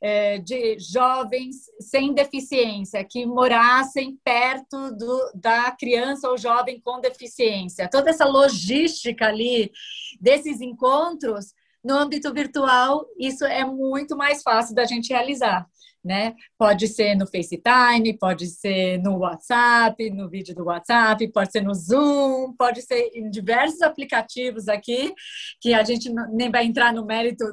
é, 0.00 0.38
de 0.38 0.78
jovens 0.78 1.56
sem 1.80 2.14
deficiência, 2.14 3.04
que 3.04 3.26
morassem 3.26 4.18
perto 4.24 4.90
do, 4.96 5.32
da 5.34 5.70
criança 5.72 6.30
ou 6.30 6.38
jovem 6.38 6.80
com 6.80 6.98
deficiência, 7.00 7.90
toda 7.90 8.08
essa 8.08 8.24
logística 8.24 9.26
ali 9.26 9.70
desses 10.18 10.62
encontros 10.62 11.52
no 11.86 11.96
âmbito 11.96 12.32
virtual, 12.34 13.06
isso 13.16 13.44
é 13.44 13.64
muito 13.64 14.16
mais 14.16 14.42
fácil 14.42 14.74
da 14.74 14.84
gente 14.84 15.10
realizar. 15.10 15.66
Né? 16.04 16.34
Pode 16.56 16.86
ser 16.86 17.16
no 17.16 17.26
FaceTime, 17.26 18.16
pode 18.16 18.46
ser 18.46 18.98
no 18.98 19.18
WhatsApp, 19.18 20.08
no 20.10 20.28
vídeo 20.28 20.54
do 20.54 20.64
WhatsApp, 20.64 21.26
pode 21.32 21.50
ser 21.50 21.62
no 21.62 21.74
Zoom, 21.74 22.54
pode 22.56 22.82
ser 22.82 23.10
em 23.12 23.28
diversos 23.28 23.82
aplicativos 23.82 24.68
aqui, 24.68 25.12
que 25.60 25.74
a 25.74 25.82
gente 25.82 26.12
nem 26.32 26.48
vai 26.48 26.64
entrar 26.64 26.92
no 26.92 27.04
mérito 27.04 27.44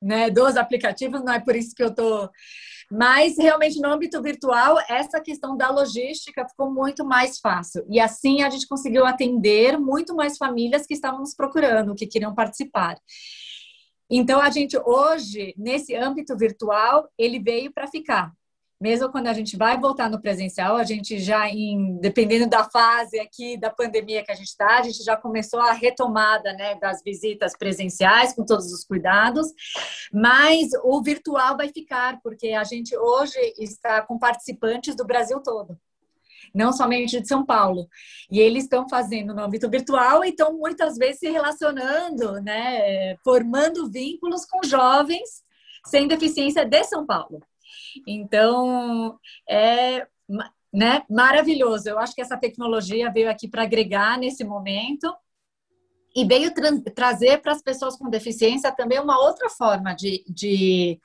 né, 0.00 0.30
dos 0.30 0.56
aplicativos, 0.56 1.24
não 1.24 1.32
é 1.32 1.40
por 1.40 1.56
isso 1.56 1.74
que 1.74 1.82
eu 1.82 1.88
estou. 1.88 2.30
Mas 2.90 3.36
realmente 3.36 3.80
no 3.80 3.88
âmbito 3.88 4.22
virtual, 4.22 4.78
essa 4.88 5.20
questão 5.20 5.56
da 5.56 5.68
logística 5.70 6.46
ficou 6.48 6.72
muito 6.72 7.04
mais 7.04 7.40
fácil. 7.40 7.84
E 7.90 7.98
assim 7.98 8.42
a 8.42 8.50
gente 8.50 8.68
conseguiu 8.68 9.04
atender 9.04 9.76
muito 9.78 10.14
mais 10.14 10.38
famílias 10.38 10.86
que 10.86 10.94
estavam 10.94 11.20
nos 11.20 11.34
procurando, 11.34 11.96
que 11.96 12.06
queriam 12.06 12.32
participar. 12.34 12.96
Então, 14.08 14.40
a 14.40 14.50
gente 14.50 14.78
hoje, 14.78 15.54
nesse 15.56 15.94
âmbito 15.94 16.36
virtual, 16.36 17.08
ele 17.18 17.40
veio 17.40 17.72
para 17.72 17.88
ficar. 17.88 18.32
Mesmo 18.78 19.10
quando 19.10 19.26
a 19.26 19.32
gente 19.32 19.56
vai 19.56 19.80
voltar 19.80 20.10
no 20.10 20.20
presencial, 20.20 20.76
a 20.76 20.84
gente 20.84 21.18
já, 21.18 21.48
em, 21.48 21.98
dependendo 21.98 22.46
da 22.46 22.62
fase 22.62 23.18
aqui 23.18 23.56
da 23.56 23.70
pandemia 23.70 24.22
que 24.22 24.30
a 24.30 24.34
gente 24.34 24.48
está, 24.48 24.78
a 24.78 24.82
gente 24.82 25.02
já 25.02 25.16
começou 25.16 25.60
a 25.60 25.72
retomada 25.72 26.52
né, 26.52 26.74
das 26.74 27.02
visitas 27.02 27.56
presenciais, 27.56 28.34
com 28.34 28.44
todos 28.44 28.70
os 28.70 28.84
cuidados, 28.84 29.46
mas 30.12 30.68
o 30.84 31.02
virtual 31.02 31.56
vai 31.56 31.68
ficar, 31.68 32.20
porque 32.22 32.50
a 32.50 32.64
gente 32.64 32.94
hoje 32.94 33.38
está 33.58 34.02
com 34.02 34.18
participantes 34.18 34.94
do 34.94 35.06
Brasil 35.06 35.40
todo 35.42 35.78
não 36.54 36.72
somente 36.72 37.20
de 37.20 37.28
São 37.28 37.44
Paulo. 37.44 37.88
E 38.30 38.38
eles 38.40 38.64
estão 38.64 38.88
fazendo 38.88 39.34
no 39.34 39.42
âmbito 39.42 39.68
virtual 39.68 40.24
e 40.24 40.30
estão 40.30 40.56
muitas 40.56 40.96
vezes 40.96 41.20
se 41.20 41.30
relacionando, 41.30 42.40
né, 42.42 43.16
formando 43.24 43.90
vínculos 43.90 44.44
com 44.44 44.62
jovens 44.66 45.44
sem 45.86 46.08
deficiência 46.08 46.64
de 46.64 46.84
São 46.84 47.06
Paulo. 47.06 47.40
Então, 48.06 49.18
é 49.48 50.06
né, 50.72 51.02
maravilhoso. 51.08 51.88
Eu 51.88 51.98
acho 51.98 52.14
que 52.14 52.20
essa 52.20 52.36
tecnologia 52.36 53.10
veio 53.10 53.30
aqui 53.30 53.48
para 53.48 53.62
agregar 53.62 54.18
nesse 54.18 54.44
momento 54.44 55.10
e 56.14 56.24
veio 56.24 56.52
tra 56.52 56.70
trazer 56.94 57.40
para 57.40 57.52
as 57.52 57.62
pessoas 57.62 57.96
com 57.96 58.10
deficiência 58.10 58.70
também 58.72 59.00
uma 59.00 59.18
outra 59.18 59.48
forma 59.48 59.94
de, 59.94 60.24
de, 60.28 61.00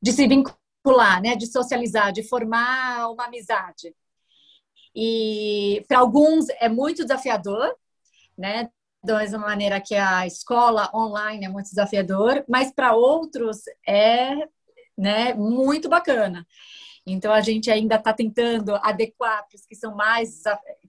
de 0.00 0.12
se 0.12 0.26
vincular, 0.26 1.20
né, 1.22 1.36
de 1.36 1.46
socializar, 1.46 2.12
de 2.12 2.22
formar 2.22 3.10
uma 3.10 3.26
amizade. 3.26 3.94
E 4.94 5.84
para 5.88 5.98
alguns 5.98 6.48
é 6.60 6.68
muito 6.68 7.02
desafiador, 7.02 7.74
né? 8.36 8.70
Da 9.02 9.18
mesma 9.18 9.38
maneira 9.38 9.80
que 9.80 9.94
a 9.94 10.26
escola 10.26 10.90
online 10.94 11.46
é 11.46 11.48
muito 11.48 11.68
desafiador, 11.70 12.44
mas 12.48 12.72
para 12.72 12.94
outros 12.94 13.62
é 13.86 14.48
né, 14.96 15.34
muito 15.34 15.88
bacana. 15.88 16.46
Então 17.06 17.32
a 17.32 17.40
gente 17.40 17.70
ainda 17.70 17.96
está 17.96 18.12
tentando 18.12 18.74
adequar 18.76 19.46
para 19.48 19.56
os 19.56 19.66
que 19.66 19.74
são 19.74 19.94
mais 19.96 20.42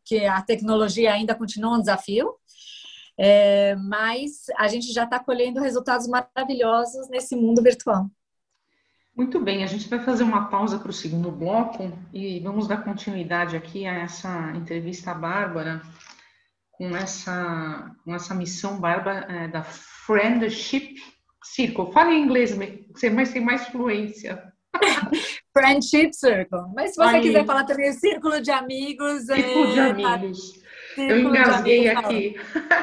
que 0.05 0.25
a 0.25 0.41
tecnologia 0.41 1.13
ainda 1.13 1.33
continua 1.33 1.75
um 1.75 1.79
desafio, 1.79 2.35
é, 3.17 3.75
mas 3.75 4.45
a 4.57 4.67
gente 4.67 4.91
já 4.93 5.05
está 5.05 5.19
colhendo 5.19 5.61
resultados 5.61 6.07
maravilhosos 6.07 7.09
nesse 7.09 7.35
mundo 7.35 7.63
virtual. 7.63 8.07
Muito 9.15 9.39
bem, 9.39 9.63
a 9.63 9.67
gente 9.67 9.87
vai 9.87 9.99
fazer 9.99 10.23
uma 10.23 10.49
pausa 10.49 10.79
para 10.79 10.89
o 10.89 10.93
segundo 10.93 11.31
bloco 11.31 11.91
e 12.11 12.39
vamos 12.39 12.67
dar 12.67 12.83
continuidade 12.83 13.55
aqui 13.55 13.85
a 13.85 13.93
essa 13.93 14.51
entrevista 14.55 15.11
à 15.11 15.13
Bárbara 15.13 15.83
com 16.71 16.95
essa, 16.97 17.91
com 18.03 18.15
essa 18.15 18.33
missão 18.33 18.79
Bárbara 18.79 19.27
é, 19.29 19.47
da 19.47 19.61
Friendship 19.63 20.95
Circle. 21.43 21.91
Fala 21.93 22.11
em 22.11 22.23
inglês, 22.23 22.57
você 22.91 23.11
mais 23.11 23.31
tem 23.31 23.43
mais 23.43 23.67
fluência. 23.67 24.51
Friendship 25.55 26.13
Circle. 26.13 26.73
Mas 26.75 26.91
se 26.91 26.95
você 26.97 27.15
Aí. 27.17 27.21
quiser 27.21 27.45
falar 27.45 27.65
também 27.65 27.93
círculo 27.93 28.41
de 28.41 28.49
amigos. 28.49 29.27
Círculo 29.27 29.67
é... 29.67 29.73
de 29.73 29.79
amigos. 29.79 30.39
Círculo 30.95 31.11
Eu 31.11 31.19
engasguei 31.19 31.89
aqui. 31.89 32.35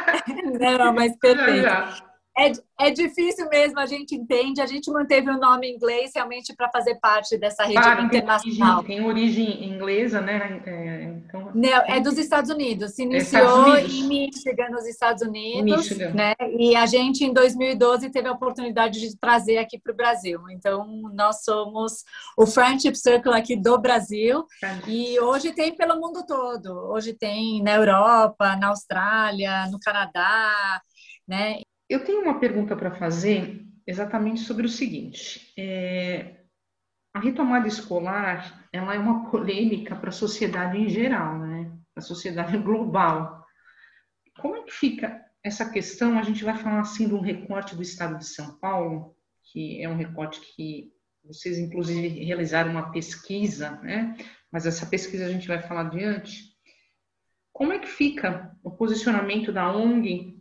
Não, 0.78 0.94
mas 0.94 1.16
perfeito. 1.18 1.62
Já, 1.62 1.86
já. 1.90 2.09
É, 2.40 2.86
é 2.86 2.90
difícil 2.90 3.46
mesmo, 3.50 3.78
a 3.78 3.84
gente 3.84 4.14
entende. 4.14 4.62
A 4.62 4.66
gente 4.66 4.90
manteve 4.90 5.28
o 5.28 5.38
nome 5.38 5.68
em 5.68 5.74
inglês 5.74 6.12
realmente 6.14 6.54
para 6.56 6.70
fazer 6.70 6.94
parte 6.94 7.36
dessa 7.36 7.64
rede 7.64 7.82
claro, 7.82 8.02
internacional. 8.02 8.82
Tem 8.82 9.04
origem, 9.04 9.46
tem 9.46 9.56
origem 9.58 9.74
inglesa, 9.74 10.20
né? 10.22 10.62
É, 10.64 11.02
então... 11.04 11.50
Não, 11.54 11.82
é 11.86 12.00
dos 12.00 12.16
Estados 12.16 12.50
Unidos. 12.50 12.94
Se 12.94 13.02
é 13.02 13.04
iniciou 13.04 13.76
é 13.76 13.84
em 13.84 14.08
Michigan, 14.08 14.70
nos 14.70 14.86
Estados 14.86 15.22
Unidos. 15.22 15.90
Né? 16.14 16.32
E 16.58 16.74
a 16.74 16.86
gente, 16.86 17.24
em 17.24 17.32
2012, 17.32 18.08
teve 18.08 18.28
a 18.28 18.32
oportunidade 18.32 18.98
de 18.98 19.18
trazer 19.18 19.58
aqui 19.58 19.78
para 19.78 19.92
o 19.92 19.96
Brasil. 19.96 20.40
Então, 20.50 20.86
nós 21.12 21.44
somos 21.44 22.04
o 22.38 22.46
Friendship 22.46 22.94
Circle 22.94 23.34
aqui 23.34 23.54
do 23.54 23.78
Brasil. 23.78 24.46
E 24.88 25.20
hoje 25.20 25.52
tem 25.52 25.76
pelo 25.76 26.00
mundo 26.00 26.24
todo. 26.26 26.70
Hoje 26.90 27.12
tem 27.12 27.62
na 27.62 27.74
Europa, 27.74 28.56
na 28.56 28.68
Austrália, 28.68 29.66
no 29.66 29.78
Canadá, 29.78 30.80
né? 31.28 31.60
Eu 31.90 32.04
tenho 32.04 32.22
uma 32.22 32.38
pergunta 32.38 32.76
para 32.76 32.92
fazer 32.92 33.66
exatamente 33.84 34.42
sobre 34.42 34.64
o 34.64 34.68
seguinte: 34.68 35.52
é, 35.58 36.36
a 37.12 37.18
retomada 37.18 37.66
escolar 37.66 38.68
ela 38.72 38.94
é 38.94 38.98
uma 38.98 39.28
polêmica 39.28 39.96
para 39.96 40.10
a 40.10 40.12
sociedade 40.12 40.78
em 40.78 40.88
geral, 40.88 41.36
né? 41.40 41.64
Para 41.92 42.00
a 42.00 42.06
sociedade 42.06 42.56
global. 42.62 43.44
Como 44.40 44.56
é 44.56 44.62
que 44.62 44.70
fica 44.70 45.20
essa 45.42 45.68
questão? 45.68 46.16
A 46.16 46.22
gente 46.22 46.44
vai 46.44 46.56
falar 46.56 46.80
assim 46.80 47.08
de 47.08 47.14
um 47.14 47.20
recorte 47.20 47.74
do 47.74 47.82
Estado 47.82 48.18
de 48.18 48.26
São 48.26 48.56
Paulo, 48.60 49.16
que 49.42 49.82
é 49.82 49.88
um 49.88 49.96
recorte 49.96 50.40
que 50.54 50.92
vocês 51.24 51.58
inclusive 51.58 52.24
realizaram 52.24 52.70
uma 52.70 52.92
pesquisa, 52.92 53.72
né? 53.82 54.16
Mas 54.52 54.64
essa 54.64 54.86
pesquisa 54.86 55.26
a 55.26 55.28
gente 55.28 55.48
vai 55.48 55.60
falar 55.60 55.80
adiante. 55.80 56.56
Como 57.52 57.72
é 57.72 57.80
que 57.80 57.88
fica 57.88 58.56
o 58.62 58.70
posicionamento 58.70 59.52
da 59.52 59.70
ONG 59.72 60.39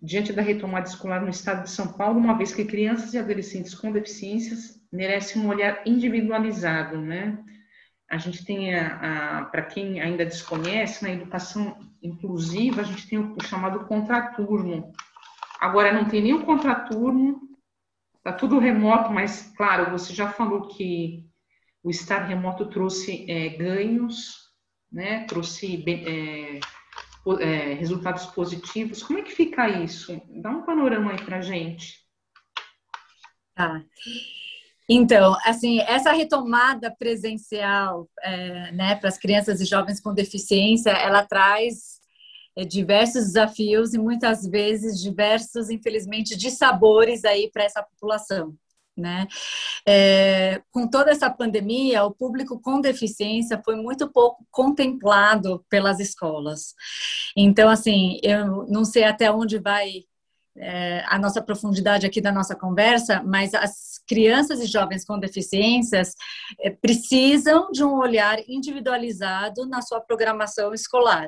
diante 0.00 0.32
da 0.32 0.42
retomada 0.42 0.88
escolar 0.88 1.20
no 1.22 1.30
estado 1.30 1.64
de 1.64 1.70
São 1.70 1.92
Paulo, 1.92 2.18
uma 2.18 2.36
vez 2.36 2.54
que 2.54 2.64
crianças 2.64 3.14
e 3.14 3.18
adolescentes 3.18 3.74
com 3.74 3.92
deficiências 3.92 4.80
merecem 4.92 5.42
um 5.42 5.48
olhar 5.48 5.82
individualizado, 5.86 6.98
né? 6.98 7.38
A 8.10 8.18
gente 8.18 8.44
tem, 8.44 8.74
a, 8.74 9.40
a 9.40 9.44
para 9.46 9.62
quem 9.62 10.00
ainda 10.00 10.24
desconhece, 10.24 11.02
na 11.02 11.10
educação 11.10 11.78
inclusiva, 12.02 12.82
a 12.82 12.84
gente 12.84 13.08
tem 13.08 13.18
o, 13.18 13.34
o 13.34 13.44
chamado 13.44 13.86
contraturno. 13.86 14.92
Agora, 15.60 15.92
não 15.92 16.04
tem 16.04 16.22
nenhum 16.22 16.42
contraturno, 16.42 17.40
tá 18.22 18.32
tudo 18.32 18.58
remoto, 18.58 19.12
mas, 19.12 19.52
claro, 19.56 19.90
você 19.90 20.12
já 20.12 20.28
falou 20.30 20.68
que 20.68 21.24
o 21.82 21.90
estar 21.90 22.24
remoto 22.24 22.66
trouxe 22.66 23.30
é, 23.30 23.50
ganhos, 23.50 24.50
né? 24.92 25.24
trouxe 25.24 25.82
é, 25.86 26.60
é, 27.40 27.74
resultados 27.74 28.26
positivos. 28.26 29.02
Como 29.02 29.18
é 29.18 29.22
que 29.22 29.32
fica 29.32 29.68
isso? 29.68 30.20
Dá 30.28 30.50
um 30.50 30.62
panorama 30.62 31.12
aí 31.12 31.24
para 31.24 31.40
gente. 31.40 32.04
Tá. 33.54 33.82
Então, 34.88 35.34
assim, 35.44 35.80
essa 35.80 36.12
retomada 36.12 36.94
presencial, 36.94 38.08
é, 38.22 38.72
né, 38.72 38.96
para 38.96 39.08
as 39.08 39.16
crianças 39.16 39.60
e 39.60 39.64
jovens 39.64 40.00
com 40.00 40.12
deficiência, 40.12 40.90
ela 40.90 41.24
traz 41.24 42.00
é, 42.56 42.64
diversos 42.64 43.24
desafios 43.24 43.94
e 43.94 43.98
muitas 43.98 44.46
vezes 44.46 45.00
diversos, 45.00 45.70
infelizmente, 45.70 46.36
dissabores 46.36 47.24
aí 47.24 47.50
para 47.50 47.64
essa 47.64 47.82
população. 47.82 48.54
Né? 48.96 49.26
É, 49.86 50.62
com 50.70 50.86
toda 50.86 51.10
essa 51.10 51.28
pandemia, 51.28 52.04
o 52.04 52.14
público 52.14 52.60
com 52.60 52.80
deficiência 52.80 53.60
foi 53.64 53.74
muito 53.74 54.08
pouco 54.08 54.46
contemplado 54.50 55.64
pelas 55.68 55.98
escolas. 55.98 56.74
Então, 57.36 57.68
assim, 57.68 58.20
eu 58.22 58.66
não 58.68 58.84
sei 58.84 59.02
até 59.02 59.32
onde 59.32 59.58
vai 59.58 60.04
é, 60.56 61.04
a 61.08 61.18
nossa 61.18 61.42
profundidade 61.42 62.06
aqui 62.06 62.20
da 62.20 62.30
nossa 62.30 62.54
conversa, 62.54 63.22
mas 63.24 63.54
as 63.54 63.98
crianças 64.06 64.60
e 64.60 64.66
jovens 64.66 65.04
com 65.04 65.18
deficiências 65.18 66.14
é, 66.60 66.70
precisam 66.70 67.70
de 67.72 67.82
um 67.82 67.94
olhar 67.98 68.38
individualizado 68.48 69.66
na 69.66 69.82
sua 69.82 70.00
programação 70.00 70.72
escolar 70.72 71.26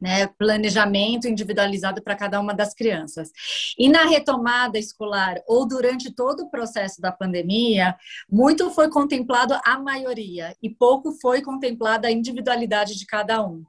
né, 0.00 0.26
planejamento 0.38 1.28
individualizado 1.28 2.02
para 2.02 2.16
cada 2.16 2.40
uma 2.40 2.54
das 2.54 2.74
crianças. 2.74 3.30
E 3.78 3.88
na 3.88 4.04
retomada 4.04 4.78
escolar 4.78 5.36
ou 5.46 5.66
durante 5.66 6.12
todo 6.12 6.44
o 6.44 6.50
processo 6.50 7.00
da 7.00 7.12
pandemia, 7.12 7.96
muito 8.30 8.70
foi 8.70 8.88
contemplado 8.90 9.58
a 9.64 9.78
maioria 9.78 10.56
e 10.62 10.70
pouco 10.70 11.12
foi 11.20 11.42
contemplada 11.42 12.08
a 12.08 12.12
individualidade 12.12 12.96
de 12.96 13.06
cada 13.06 13.44
um. 13.44 13.64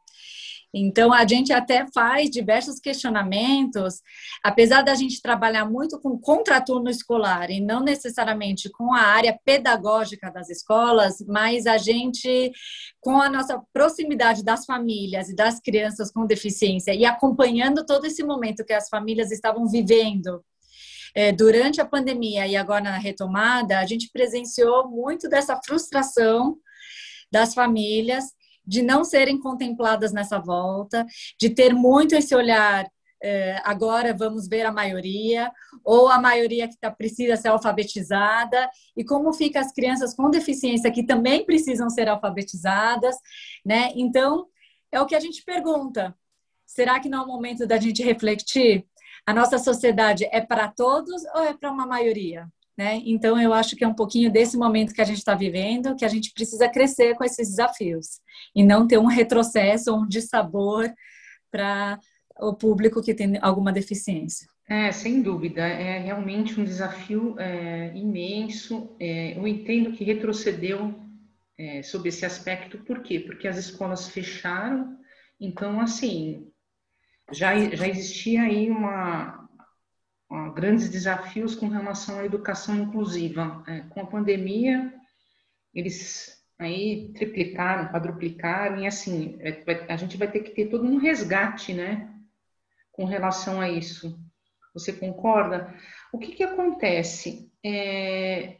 Então, 0.73 1.13
a 1.13 1.25
gente 1.25 1.53
até 1.53 1.85
faz 1.93 2.29
diversos 2.29 2.79
questionamentos, 2.79 4.01
apesar 4.43 4.81
da 4.81 4.95
gente 4.95 5.21
trabalhar 5.21 5.65
muito 5.65 5.99
com 5.99 6.19
contraturno 6.19 6.89
escolar 6.89 7.49
e 7.49 7.61
não 7.61 7.81
necessariamente 7.81 8.69
com 8.69 8.93
a 8.93 9.01
área 9.01 9.37
pedagógica 9.45 10.29
das 10.29 10.49
escolas, 10.49 11.23
mas 11.27 11.65
a 11.65 11.77
gente, 11.77 12.51
com 12.99 13.21
a 13.21 13.29
nossa 13.29 13.61
proximidade 13.73 14.43
das 14.43 14.65
famílias 14.65 15.29
e 15.29 15.35
das 15.35 15.59
crianças 15.59 16.11
com 16.11 16.25
deficiência 16.25 16.93
e 16.93 17.05
acompanhando 17.05 17.85
todo 17.85 18.05
esse 18.05 18.23
momento 18.23 18.65
que 18.65 18.73
as 18.73 18.89
famílias 18.89 19.31
estavam 19.31 19.67
vivendo, 19.67 20.43
é, 21.15 21.31
durante 21.31 21.81
a 21.81 21.85
pandemia 21.85 22.45
e 22.45 22.55
agora 22.55 22.83
na 22.83 22.97
retomada, 22.97 23.79
a 23.79 23.85
gente 23.85 24.09
presenciou 24.11 24.87
muito 24.89 25.27
dessa 25.29 25.59
frustração 25.65 26.57
das 27.31 27.53
famílias 27.53 28.36
de 28.67 28.81
não 28.81 29.03
serem 29.03 29.39
contempladas 29.39 30.11
nessa 30.11 30.37
volta, 30.37 31.05
de 31.39 31.49
ter 31.49 31.73
muito 31.73 32.13
esse 32.15 32.35
olhar 32.35 32.85
é, 33.21 33.59
agora 33.63 34.13
vamos 34.13 34.47
ver 34.47 34.65
a 34.65 34.71
maioria, 34.71 35.51
ou 35.83 36.07
a 36.07 36.19
maioria 36.19 36.67
que 36.67 36.77
tá, 36.77 36.91
precisa 36.91 37.35
ser 37.35 37.47
alfabetizada, 37.49 38.69
e 38.95 39.03
como 39.03 39.33
fica 39.33 39.59
as 39.59 39.71
crianças 39.71 40.13
com 40.13 40.29
deficiência 40.29 40.91
que 40.91 41.03
também 41.03 41.45
precisam 41.45 41.89
ser 41.89 42.07
alfabetizadas, 42.07 43.15
né? 43.65 43.91
Então, 43.95 44.47
é 44.91 45.01
o 45.01 45.05
que 45.05 45.15
a 45.15 45.19
gente 45.19 45.43
pergunta. 45.43 46.15
Será 46.65 46.99
que 46.99 47.09
não 47.09 47.21
é 47.21 47.25
o 47.25 47.27
momento 47.27 47.65
da 47.65 47.77
gente 47.77 48.03
refletir? 48.03 48.85
A 49.25 49.33
nossa 49.33 49.57
sociedade 49.57 50.25
é 50.31 50.41
para 50.41 50.67
todos 50.69 51.23
ou 51.35 51.43
é 51.43 51.53
para 51.53 51.71
uma 51.71 51.85
maioria? 51.85 52.47
Né? 52.77 53.01
Então, 53.05 53.41
eu 53.41 53.53
acho 53.53 53.75
que 53.75 53.83
é 53.83 53.87
um 53.87 53.93
pouquinho 53.93 54.31
desse 54.31 54.55
momento 54.55 54.93
que 54.93 55.01
a 55.01 55.05
gente 55.05 55.17
está 55.17 55.33
vivendo, 55.33 55.95
que 55.95 56.05
a 56.05 56.07
gente 56.07 56.31
precisa 56.31 56.69
crescer 56.69 57.15
com 57.15 57.23
esses 57.23 57.49
desafios 57.49 58.19
e 58.55 58.63
não 58.63 58.87
ter 58.87 58.99
um 58.99 59.07
retrocesso 59.07 59.91
ou 59.91 60.01
um 60.01 60.07
dissabor 60.07 60.87
para 61.49 61.99
o 62.39 62.53
público 62.53 63.01
que 63.01 63.15
tem 63.15 63.39
alguma 63.41 63.73
deficiência. 63.73 64.47
É, 64.69 64.91
sem 64.91 65.21
dúvida, 65.21 65.61
é 65.61 65.97
realmente 65.97 66.59
um 66.59 66.63
desafio 66.63 67.35
é, 67.39 67.91
imenso. 67.95 68.95
É, 68.99 69.35
eu 69.37 69.47
entendo 69.47 69.93
que 69.93 70.03
retrocedeu 70.03 70.93
é, 71.57 71.81
sob 71.81 72.07
esse 72.07 72.25
aspecto, 72.25 72.77
por 72.79 73.01
quê? 73.01 73.19
Porque 73.19 73.47
as 73.47 73.57
escolas 73.57 74.09
fecharam, 74.09 74.95
então, 75.39 75.79
assim, 75.79 76.51
já, 77.31 77.57
já 77.69 77.87
existia 77.87 78.43
aí 78.43 78.69
uma, 78.69 79.36
grandes 80.53 80.89
desafios 80.89 81.55
com 81.55 81.67
relação 81.67 82.19
à 82.19 82.25
educação 82.25 82.75
inclusiva. 82.75 83.63
É, 83.67 83.81
com 83.81 84.01
a 84.01 84.05
pandemia, 84.05 84.93
eles 85.73 86.43
aí 86.59 87.11
triplicaram, 87.13 87.91
quadruplicaram, 87.91 88.79
e 88.79 88.87
assim, 88.87 89.37
é, 89.39 89.63
a 89.87 89.95
gente 89.95 90.17
vai 90.17 90.29
ter 90.29 90.39
que 90.39 90.51
ter 90.51 90.69
todo 90.69 90.85
um 90.85 90.97
resgate, 90.97 91.73
né, 91.73 92.13
com 92.91 93.05
relação 93.05 93.61
a 93.61 93.69
isso. 93.69 94.19
Você 94.73 94.91
concorda? 94.91 95.73
O 96.11 96.17
que 96.17 96.33
que 96.33 96.43
acontece? 96.43 97.51
É, 97.63 98.57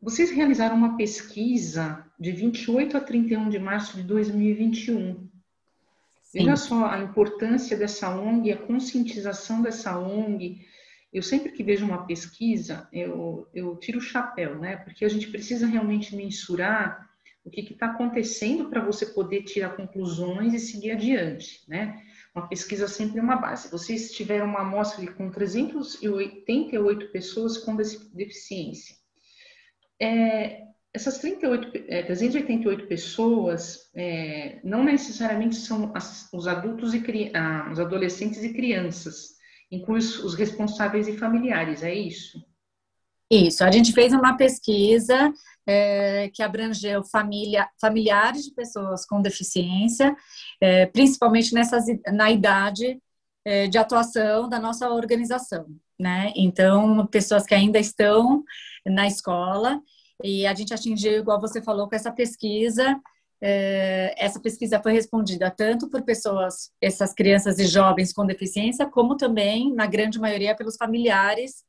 vocês 0.00 0.30
realizaram 0.30 0.76
uma 0.76 0.96
pesquisa 0.96 2.04
de 2.18 2.32
28 2.32 2.96
a 2.96 3.00
31 3.00 3.48
de 3.48 3.58
março 3.58 3.96
de 3.96 4.02
2021. 4.02 5.28
Sim. 6.22 6.38
Veja 6.38 6.56
só 6.56 6.86
a 6.86 6.98
importância 6.98 7.76
dessa 7.76 8.10
ONG, 8.10 8.52
a 8.52 8.56
conscientização 8.58 9.62
dessa 9.62 9.98
ONG, 9.98 10.66
eu 11.12 11.22
sempre 11.22 11.52
que 11.52 11.62
vejo 11.62 11.86
uma 11.86 12.06
pesquisa, 12.06 12.88
eu, 12.92 13.48
eu 13.54 13.76
tiro 13.76 13.98
o 13.98 14.02
chapéu, 14.02 14.58
né? 14.58 14.76
Porque 14.76 15.04
a 15.04 15.08
gente 15.08 15.28
precisa 15.28 15.66
realmente 15.66 16.14
mensurar 16.14 17.08
o 17.44 17.50
que 17.50 17.60
está 17.60 17.86
acontecendo 17.86 18.68
para 18.68 18.84
você 18.84 19.06
poder 19.06 19.42
tirar 19.42 19.74
conclusões 19.74 20.52
e 20.52 20.58
seguir 20.58 20.90
adiante, 20.90 21.62
né? 21.66 22.02
Uma 22.34 22.46
pesquisa 22.46 22.86
sempre 22.86 23.18
é 23.18 23.22
uma 23.22 23.36
base. 23.36 23.70
Vocês 23.70 24.12
tiveram 24.12 24.46
uma 24.46 24.60
amostra 24.60 25.10
com 25.12 25.30
388 25.30 27.10
pessoas 27.10 27.56
com 27.56 27.74
deficiência. 27.74 28.94
É, 30.00 30.62
essas 30.92 31.18
38, 31.18 31.84
é, 31.88 32.02
388 32.02 32.86
pessoas 32.86 33.90
é, 33.94 34.60
não 34.62 34.84
necessariamente 34.84 35.56
são 35.56 35.90
as, 35.94 36.28
os 36.32 36.46
adultos 36.46 36.94
e 36.94 37.02
ah, 37.34 37.68
os 37.72 37.80
adolescentes 37.80 38.42
e 38.44 38.52
crianças 38.52 39.37
inclui 39.70 39.98
os 39.98 40.34
responsáveis 40.34 41.08
e 41.08 41.16
familiares, 41.16 41.82
é 41.82 41.94
isso? 41.94 42.42
Isso, 43.30 43.62
a 43.62 43.70
gente 43.70 43.92
fez 43.92 44.12
uma 44.12 44.36
pesquisa 44.36 45.32
é, 45.66 46.30
que 46.32 46.42
abrangeu 46.42 47.04
família, 47.04 47.68
familiares 47.78 48.44
de 48.44 48.54
pessoas 48.54 49.04
com 49.04 49.20
deficiência, 49.20 50.16
é, 50.60 50.86
principalmente 50.86 51.52
nessas, 51.52 51.84
na 52.10 52.30
idade 52.30 52.98
é, 53.44 53.66
de 53.66 53.76
atuação 53.76 54.48
da 54.48 54.58
nossa 54.58 54.88
organização, 54.88 55.66
né? 56.00 56.32
Então, 56.34 57.06
pessoas 57.06 57.44
que 57.44 57.54
ainda 57.54 57.78
estão 57.78 58.42
na 58.86 59.06
escola, 59.06 59.78
e 60.24 60.46
a 60.46 60.54
gente 60.54 60.72
atingiu, 60.72 61.20
igual 61.20 61.38
você 61.38 61.60
falou, 61.60 61.86
com 61.86 61.94
essa 61.94 62.10
pesquisa, 62.10 62.98
essa 63.40 64.40
pesquisa 64.40 64.80
foi 64.82 64.92
respondida 64.92 65.50
tanto 65.50 65.88
por 65.88 66.02
pessoas, 66.02 66.72
essas 66.80 67.14
crianças 67.14 67.58
e 67.58 67.66
jovens 67.66 68.12
com 68.12 68.26
deficiência, 68.26 68.86
como 68.86 69.16
também, 69.16 69.72
na 69.72 69.86
grande 69.86 70.18
maioria, 70.18 70.56
pelos 70.56 70.76
familiares 70.76 71.64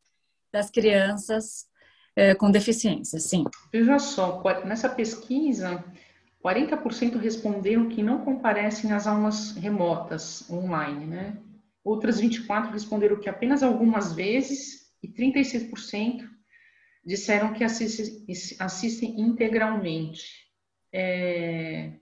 das 0.51 0.69
crianças 0.69 1.67
é, 2.15 2.33
com 2.33 2.49
deficiência, 2.49 3.19
sim. 3.19 3.43
Veja 3.71 3.99
só, 3.99 4.41
nessa 4.65 4.89
pesquisa, 4.89 5.83
40% 6.43 7.17
responderam 7.17 7.87
que 7.87 8.01
não 8.01 8.25
comparecem 8.25 8.91
às 8.91 9.05
aulas 9.05 9.51
remotas, 9.51 10.49
online, 10.49 11.05
né? 11.05 11.37
Outras 11.83 12.19
24% 12.19 12.71
responderam 12.71 13.19
que 13.19 13.29
apenas 13.29 13.63
algumas 13.63 14.13
vezes 14.13 14.91
e 15.01 15.07
36% 15.07 16.27
disseram 17.05 17.53
que 17.53 17.63
assistem, 17.63 18.25
assistem 18.59 19.21
integralmente 19.21 20.48
é, 20.93 21.93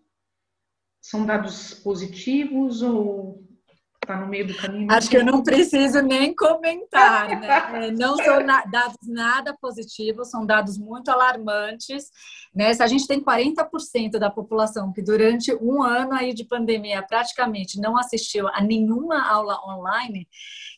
são 1.02 1.26
dados 1.26 1.74
positivos 1.74 2.82
ou 2.82 3.48
está 4.08 4.16
no 4.16 4.28
meio 4.28 4.48
do 4.48 4.56
caminho. 4.56 4.92
Acho 4.92 5.10
que 5.10 5.18
eu 5.18 5.26
não 5.26 5.44
preciso 5.44 6.02
nem 6.02 6.34
comentar, 6.34 7.28
né? 7.40 7.48
É, 7.78 7.92
não 7.92 8.16
são 8.16 8.42
na, 8.42 8.64
dados 8.66 8.98
nada 9.08 9.56
positivos, 9.60 10.30
são 10.30 10.46
dados 10.46 10.78
muito 10.78 11.10
alarmantes, 11.10 12.06
né? 12.56 12.74
Se 12.74 12.82
a 12.82 12.88
gente 12.88 13.06
tem 13.06 13.22
40% 13.22 14.12
da 14.18 14.30
população 14.30 14.92
que 14.94 15.02
durante 15.02 15.54
um 15.56 15.84
ano 15.84 16.14
aí 16.14 16.34
de 16.34 16.46
pandemia 16.46 17.04
praticamente 17.04 17.80
não 17.80 17.98
assistiu 17.98 18.48
a 18.48 18.62
nenhuma 18.62 19.28
aula 19.28 19.60
online, 19.68 20.28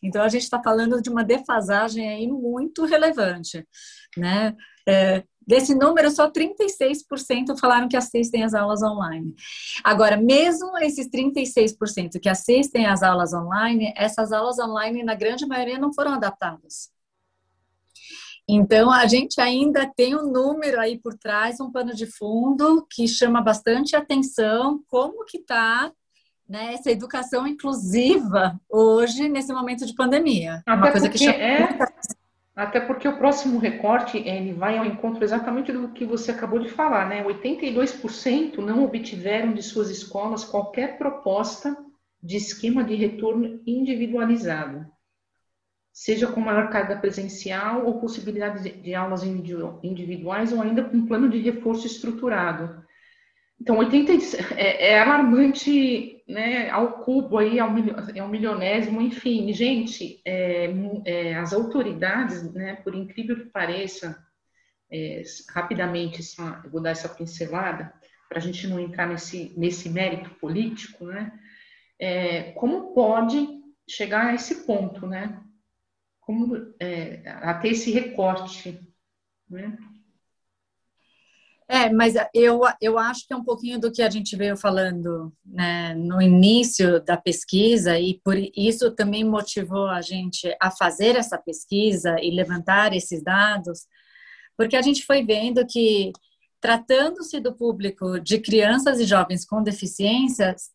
então 0.02 0.24
a 0.24 0.30
gente 0.30 0.44
está 0.44 0.62
falando 0.62 1.02
de 1.02 1.10
uma 1.10 1.24
defasagem 1.24 2.10
aí 2.10 2.28
muito 2.28 2.86
relevante, 2.86 3.66
né? 4.18 4.56
É, 4.88 5.24
Desse 5.50 5.74
número, 5.74 6.12
só 6.12 6.30
36% 6.30 7.58
falaram 7.60 7.90
que 7.90 7.98
assistem 7.98 8.44
às 8.44 8.54
aulas 8.54 8.84
online. 8.84 9.34
Agora, 9.84 10.16
mesmo 10.16 10.78
esses 10.78 11.10
36% 11.10 12.20
que 12.22 12.30
assistem 12.30 12.86
às 12.86 13.02
aulas 13.02 13.34
online, 13.34 13.92
essas 13.98 14.32
aulas 14.32 14.60
online, 14.60 15.02
na 15.02 15.16
grande 15.16 15.48
maioria, 15.48 15.80
não 15.80 15.92
foram 15.92 16.14
adaptadas. 16.14 16.92
Então, 18.48 18.92
a 18.92 19.08
gente 19.08 19.42
ainda 19.42 19.92
tem 19.92 20.16
um 20.16 20.32
número 20.32 20.80
aí 20.80 21.00
por 21.00 21.16
trás, 21.16 21.60
um 21.60 21.72
pano 21.72 21.96
de 21.96 22.06
fundo 22.06 22.86
que 22.88 23.08
chama 23.08 23.42
bastante 23.42 23.96
atenção 23.96 24.84
como 24.88 25.26
que 25.26 25.40
está 25.40 25.92
né, 26.48 26.76
essa 26.76 26.92
educação 26.92 27.48
inclusiva 27.48 28.60
hoje, 28.70 29.28
nesse 29.28 29.52
momento 29.52 29.84
de 29.84 29.96
pandemia. 29.96 30.62
Até 30.68 30.74
Uma 30.76 30.92
coisa 30.92 31.10
que 31.10 31.18
chama 31.18 31.34
é, 31.34 31.80
até 32.60 32.82
porque 32.82 33.08
o 33.08 33.18
próximo 33.18 33.58
recorte 33.58 34.18
ele 34.18 34.52
vai 34.52 34.78
ao 34.78 34.86
encontro 34.86 35.24
exatamente 35.24 35.72
do 35.72 35.88
que 35.94 36.04
você 36.04 36.32
acabou 36.32 36.60
de 36.60 36.68
falar, 36.68 37.08
né? 37.08 37.24
82% 37.24 38.58
não 38.58 38.84
obtiveram 38.84 39.54
de 39.54 39.64
suas 39.64 39.90
escolas 39.90 40.44
qualquer 40.44 40.98
proposta 40.98 41.78
de 42.22 42.36
esquema 42.36 42.84
de 42.84 42.96
retorno 42.96 43.62
individualizado, 43.66 44.86
seja 45.94 46.28
com 46.28 46.42
maior 46.42 46.70
carga 46.70 46.98
presencial 46.98 47.86
ou 47.86 48.02
possibilidade 48.02 48.70
de, 48.70 48.94
aulas 48.94 49.24
individuais 49.24 50.52
ou 50.52 50.62
ainda 50.62 50.84
com 50.84 50.98
um 50.98 51.06
plano 51.06 51.30
de 51.30 51.38
reforço 51.40 51.88
estruturado. 51.88 52.84
Então, 53.62 53.78
80 53.78 54.14
é, 54.56 54.92
é 54.92 55.00
alarmante 55.00 56.24
né, 56.28 56.70
ao 56.70 57.04
cubo, 57.04 57.38
aí, 57.38 57.60
ao, 57.60 57.70
ao 57.70 58.28
milionésimo, 58.28 59.02
enfim. 59.02 59.52
Gente, 59.52 60.22
é, 60.24 60.70
é, 61.06 61.36
as 61.36 61.52
autoridades, 61.52 62.54
né, 62.54 62.76
por 62.76 62.96
incrível 62.96 63.36
que 63.36 63.50
pareça, 63.50 64.18
é, 64.92 65.22
rapidamente, 65.50 66.24
só, 66.24 66.62
eu 66.64 66.70
vou 66.70 66.82
dar 66.82 66.92
essa 66.92 67.10
pincelada, 67.10 67.94
para 68.30 68.38
a 68.38 68.42
gente 68.42 68.68
não 68.68 68.80
entrar 68.80 69.08
nesse, 69.08 69.54
nesse 69.58 69.90
mérito 69.90 70.30
político, 70.36 71.06
né? 71.06 71.32
É, 71.98 72.52
como 72.52 72.94
pode 72.94 73.60
chegar 73.90 74.28
a 74.28 74.36
esse 74.36 74.68
ponto, 74.68 75.08
né? 75.08 75.42
Como, 76.22 76.56
é, 76.80 77.24
a 77.28 77.56
ter 77.56 77.70
esse 77.70 77.92
recorte, 77.92 78.80
né? 79.50 79.76
É, 81.72 81.88
mas 81.88 82.16
eu, 82.34 82.62
eu 82.82 82.98
acho 82.98 83.28
que 83.28 83.34
é 83.34 83.36
um 83.38 83.44
pouquinho 83.44 83.80
do 83.80 83.92
que 83.92 84.02
a 84.02 84.10
gente 84.10 84.36
veio 84.36 84.58
falando 84.58 85.32
né, 85.46 85.94
no 85.94 86.20
início 86.20 87.00
da 87.00 87.16
pesquisa, 87.16 88.00
e 88.00 88.20
por 88.24 88.36
isso 88.58 88.90
também 88.96 89.24
motivou 89.24 89.88
a 89.88 90.02
gente 90.02 90.52
a 90.60 90.72
fazer 90.72 91.16
essa 91.16 91.38
pesquisa 91.38 92.16
e 92.20 92.32
levantar 92.32 92.92
esses 92.96 93.24
dados, 93.24 93.86
porque 94.58 94.76
a 94.76 94.82
gente 94.82 95.06
foi 95.06 95.24
vendo 95.24 95.64
que, 95.68 96.12
tratando-se 96.60 97.40
do 97.40 97.56
público 97.56 98.20
de 98.20 98.40
crianças 98.40 99.00
e 99.00 99.06
jovens 99.06 99.46
com 99.46 99.62
deficiências, 99.62 100.72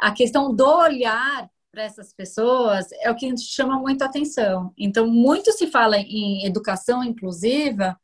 a 0.00 0.12
questão 0.12 0.54
do 0.54 0.66
olhar 0.66 1.46
para 1.70 1.82
essas 1.82 2.10
pessoas 2.14 2.86
é 3.02 3.10
o 3.10 3.14
que 3.14 3.36
chama 3.36 3.78
muito 3.78 4.02
atenção. 4.02 4.72
Então, 4.78 5.06
muito 5.06 5.52
se 5.52 5.66
fala 5.66 5.98
em 5.98 6.46
educação 6.46 7.04
inclusiva, 7.04 8.00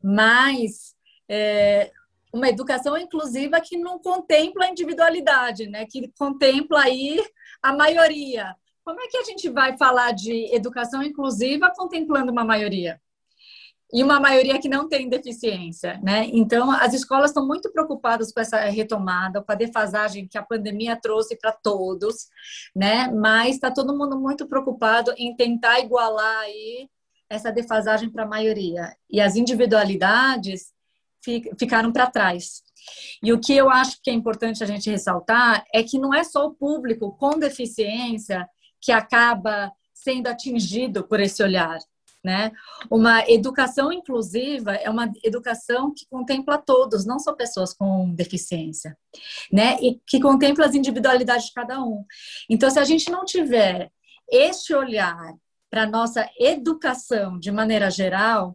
mas 0.00 0.94
é, 1.30 1.92
uma 2.32 2.48
educação 2.48 2.96
inclusiva 2.98 3.60
que 3.60 3.76
não 3.76 4.00
contempla 4.00 4.64
a 4.64 4.68
individualidade, 4.68 5.68
né? 5.68 5.86
Que 5.86 6.12
contempla 6.18 6.82
aí 6.82 7.22
a 7.62 7.72
maioria. 7.72 8.56
Como 8.84 9.00
é 9.00 9.06
que 9.06 9.16
a 9.16 9.22
gente 9.22 9.48
vai 9.48 9.76
falar 9.76 10.12
de 10.12 10.52
educação 10.52 11.02
inclusiva 11.02 11.72
contemplando 11.76 12.32
uma 12.32 12.44
maioria? 12.44 13.00
E 13.92 14.04
uma 14.04 14.20
maioria 14.20 14.60
que 14.60 14.68
não 14.68 14.88
tem 14.88 15.08
deficiência, 15.08 16.00
né? 16.02 16.28
Então, 16.32 16.70
as 16.70 16.94
escolas 16.94 17.30
estão 17.30 17.46
muito 17.46 17.72
preocupadas 17.72 18.32
com 18.32 18.40
essa 18.40 18.58
retomada, 18.60 19.42
com 19.42 19.50
a 19.50 19.56
defasagem 19.56 20.28
que 20.28 20.38
a 20.38 20.44
pandemia 20.44 20.96
trouxe 21.00 21.36
para 21.36 21.52
todos, 21.52 22.28
né? 22.74 23.08
Mas 23.08 23.56
está 23.56 23.70
todo 23.70 23.96
mundo 23.96 24.18
muito 24.18 24.46
preocupado 24.46 25.12
em 25.16 25.34
tentar 25.36 25.80
igualar 25.80 26.38
aí 26.40 26.88
essa 27.28 27.52
defasagem 27.52 28.10
para 28.10 28.24
a 28.24 28.28
maioria. 28.28 28.94
E 29.08 29.20
as 29.20 29.34
individualidades 29.34 30.72
ficaram 31.58 31.92
para 31.92 32.10
trás. 32.10 32.62
E 33.22 33.32
o 33.32 33.40
que 33.40 33.54
eu 33.54 33.70
acho 33.70 33.98
que 34.02 34.10
é 34.10 34.14
importante 34.14 34.62
a 34.62 34.66
gente 34.66 34.90
ressaltar 34.90 35.64
é 35.72 35.82
que 35.82 35.98
não 35.98 36.14
é 36.14 36.24
só 36.24 36.46
o 36.46 36.54
público 36.54 37.16
com 37.16 37.38
deficiência 37.38 38.48
que 38.80 38.92
acaba 38.92 39.72
sendo 39.92 40.28
atingido 40.28 41.06
por 41.06 41.20
esse 41.20 41.42
olhar. 41.42 41.78
Né? 42.22 42.52
Uma 42.90 43.26
educação 43.30 43.90
inclusiva 43.90 44.74
é 44.74 44.90
uma 44.90 45.10
educação 45.24 45.92
que 45.94 46.06
contempla 46.06 46.58
todos, 46.58 47.06
não 47.06 47.18
só 47.18 47.32
pessoas 47.32 47.72
com 47.72 48.12
deficiência, 48.14 48.94
né? 49.50 49.78
E 49.80 49.98
que 50.06 50.20
contempla 50.20 50.66
as 50.66 50.74
individualidades 50.74 51.46
de 51.46 51.54
cada 51.54 51.82
um. 51.82 52.04
Então, 52.50 52.68
se 52.68 52.78
a 52.78 52.84
gente 52.84 53.10
não 53.10 53.24
tiver 53.24 53.90
este 54.30 54.74
olhar 54.74 55.34
para 55.70 55.86
nossa 55.86 56.28
educação 56.38 57.38
de 57.38 57.50
maneira 57.50 57.90
geral, 57.90 58.54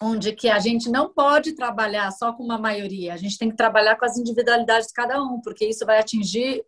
onde 0.00 0.32
que 0.32 0.48
a 0.48 0.58
gente 0.58 0.90
não 0.90 1.12
pode 1.12 1.54
trabalhar 1.54 2.10
só 2.10 2.32
com 2.32 2.42
uma 2.42 2.58
maioria, 2.58 3.14
a 3.14 3.16
gente 3.16 3.38
tem 3.38 3.50
que 3.50 3.56
trabalhar 3.56 3.96
com 3.96 4.04
as 4.04 4.18
individualidades 4.18 4.88
de 4.88 4.92
cada 4.92 5.22
um, 5.22 5.40
porque 5.40 5.66
isso 5.66 5.86
vai 5.86 5.98
atingir 5.98 6.64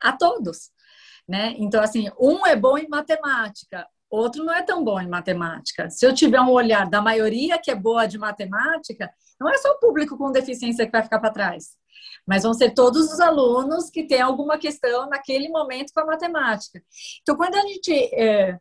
a 0.00 0.12
todos, 0.12 0.70
né? 1.28 1.54
Então, 1.58 1.82
assim, 1.82 2.10
um 2.18 2.46
é 2.46 2.56
bom 2.56 2.78
em 2.78 2.88
matemática, 2.88 3.86
outro 4.10 4.42
não 4.44 4.54
é 4.54 4.62
tão 4.62 4.82
bom 4.82 5.00
em 5.00 5.08
matemática. 5.08 5.90
Se 5.90 6.06
eu 6.06 6.14
tiver 6.14 6.40
um 6.40 6.50
olhar 6.50 6.88
da 6.88 7.00
maioria 7.02 7.58
que 7.58 7.70
é 7.70 7.74
boa 7.74 8.06
de 8.06 8.18
matemática, 8.18 9.12
não 9.38 9.48
é 9.48 9.58
só 9.58 9.70
o 9.70 9.78
público 9.78 10.16
com 10.16 10.32
deficiência 10.32 10.86
que 10.86 10.92
vai 10.92 11.02
ficar 11.02 11.18
para 11.18 11.32
trás, 11.32 11.76
mas 12.26 12.42
vão 12.42 12.54
ser 12.54 12.72
todos 12.72 13.12
os 13.12 13.20
alunos 13.20 13.90
que 13.90 14.06
têm 14.06 14.20
alguma 14.22 14.56
questão 14.56 15.08
naquele 15.08 15.48
momento 15.48 15.92
com 15.92 16.00
a 16.00 16.06
matemática. 16.06 16.82
Então, 17.20 17.36
quando 17.36 17.54
a 17.56 17.62
gente... 17.62 17.92
É, 18.14 18.58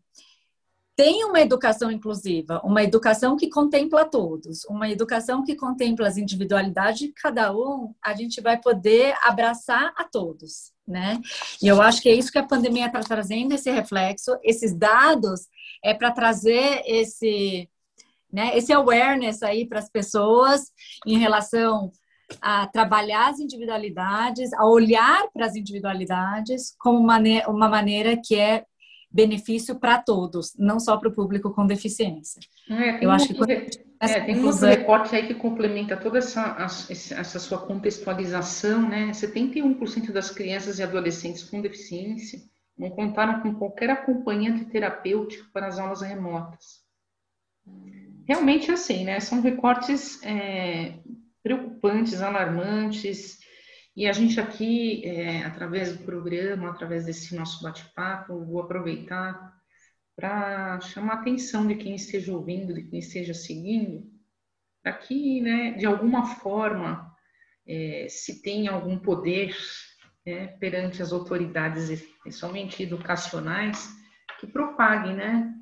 tem 0.96 1.24
uma 1.24 1.40
educação 1.40 1.90
inclusiva, 1.90 2.62
uma 2.64 2.84
educação 2.84 3.36
que 3.38 3.50
contempla 3.50 4.06
todos, 4.06 4.66
uma 4.66 4.90
educação 4.90 5.44
que 5.44 5.56
contempla 5.56 6.08
as 6.08 6.18
individualidades 6.18 7.00
de 7.00 7.14
cada 7.14 7.56
um, 7.56 7.94
a 8.04 8.14
gente 8.14 8.42
vai 8.42 8.60
poder 8.60 9.16
abraçar 9.24 9.94
a 9.96 10.04
todos, 10.04 10.72
né? 10.88 11.20
E 11.62 11.68
eu 11.68 11.82
acho 11.82 12.02
que 12.02 12.10
é 12.10 12.14
isso 12.14 12.32
que 12.32 12.38
a 12.38 12.46
pandemia 12.46 12.88
está 12.88 13.00
trazendo, 13.00 13.54
esse 13.54 13.72
reflexo, 13.72 14.38
esses 14.44 14.76
dados 14.76 15.48
é 15.84 15.94
para 15.94 16.12
trazer 16.12 16.84
esse, 16.86 17.70
né, 18.32 18.56
esse 18.58 18.72
awareness 18.72 19.42
aí 19.42 19.68
para 19.68 19.80
as 19.80 19.90
pessoas 19.90 20.72
em 21.06 21.18
relação 21.18 21.92
a 22.40 22.68
trabalhar 22.68 23.30
as 23.30 23.40
individualidades, 23.40 24.54
a 24.54 24.66
olhar 24.66 25.30
para 25.34 25.46
as 25.46 25.56
individualidades 25.56 26.76
como 26.80 27.00
uma, 27.00 27.70
maneira 27.70 28.16
que 28.16 28.36
é 28.36 28.66
benefício 29.12 29.76
para 29.76 29.98
todos, 29.98 30.56
não 30.58 30.80
só 30.80 30.98
para 30.98 31.10
o 31.10 31.14
público 31.14 31.52
com 31.52 31.66
deficiência. 31.66 32.40
É, 32.70 33.04
Eu 33.04 33.12
acho 33.12 33.34
que 33.34 33.82
é, 34.00 34.20
tem 34.22 34.44
um 34.44 34.52
recorte 34.52 35.16
aí 35.16 35.28
que 35.28 35.36
complementa 35.36 35.96
toda 35.98 36.18
essa, 36.18 36.58
essa 36.90 37.40
sua 37.40 37.60
contextualização, 37.60 38.90
né? 38.90 39.12
71% 39.12 40.12
das 40.12 40.32
crianças 40.32 40.80
e 40.80 40.84
adolescentes 40.84 41.44
com 41.44 41.62
deficiência 41.62 42.42
não 42.78 42.90
contaram 42.90 43.42
com 43.42 43.54
qualquer 43.54 43.92
acompanhante 43.92 44.66
terapêutico 44.66 45.52
para 45.54 45.68
as 45.68 45.78
aulas 45.78 46.02
remotas. 46.02 46.82
Realmente 48.26 48.72
é 48.72 48.74
assim, 48.74 49.04
né? 49.04 49.20
São 49.20 49.42
recortes 49.42 50.20
é, 50.24 50.96
preocupantes, 51.44 52.22
alarmantes, 52.22 53.41
e 53.96 54.08
a 54.08 54.14
gente 54.14 54.40
aqui, 54.40 55.06
é, 55.06 55.44
através 55.44 55.96
do 55.96 56.04
programa, 56.04 56.70
através 56.70 57.06
desse 57.06 57.36
nosso 57.36 57.62
bate-papo, 57.62 58.46
vou 58.46 58.62
aproveitar 58.62 59.54
para 60.16 60.80
chamar 60.82 61.14
a 61.14 61.20
atenção 61.22 61.68
de 61.68 61.76
quem 61.76 61.96
esteja 61.96 62.32
ouvindo, 62.34 62.74
de 62.74 62.84
quem 62.84 63.00
esteja 63.00 63.34
seguindo, 63.34 64.10
para 64.82 64.94
que, 64.94 65.42
né, 65.42 65.72
de 65.72 65.86
alguma 65.86 66.26
forma, 66.26 67.14
é, 67.68 68.08
se 68.10 68.42
tem 68.42 68.68
algum 68.68 68.98
poder 68.98 69.56
né, 70.26 70.48
perante 70.60 71.02
as 71.02 71.12
autoridades, 71.12 72.02
principalmente 72.22 72.84
educacionais, 72.84 73.90
que 74.40 74.48
propague 74.48 75.14
né, 75.14 75.54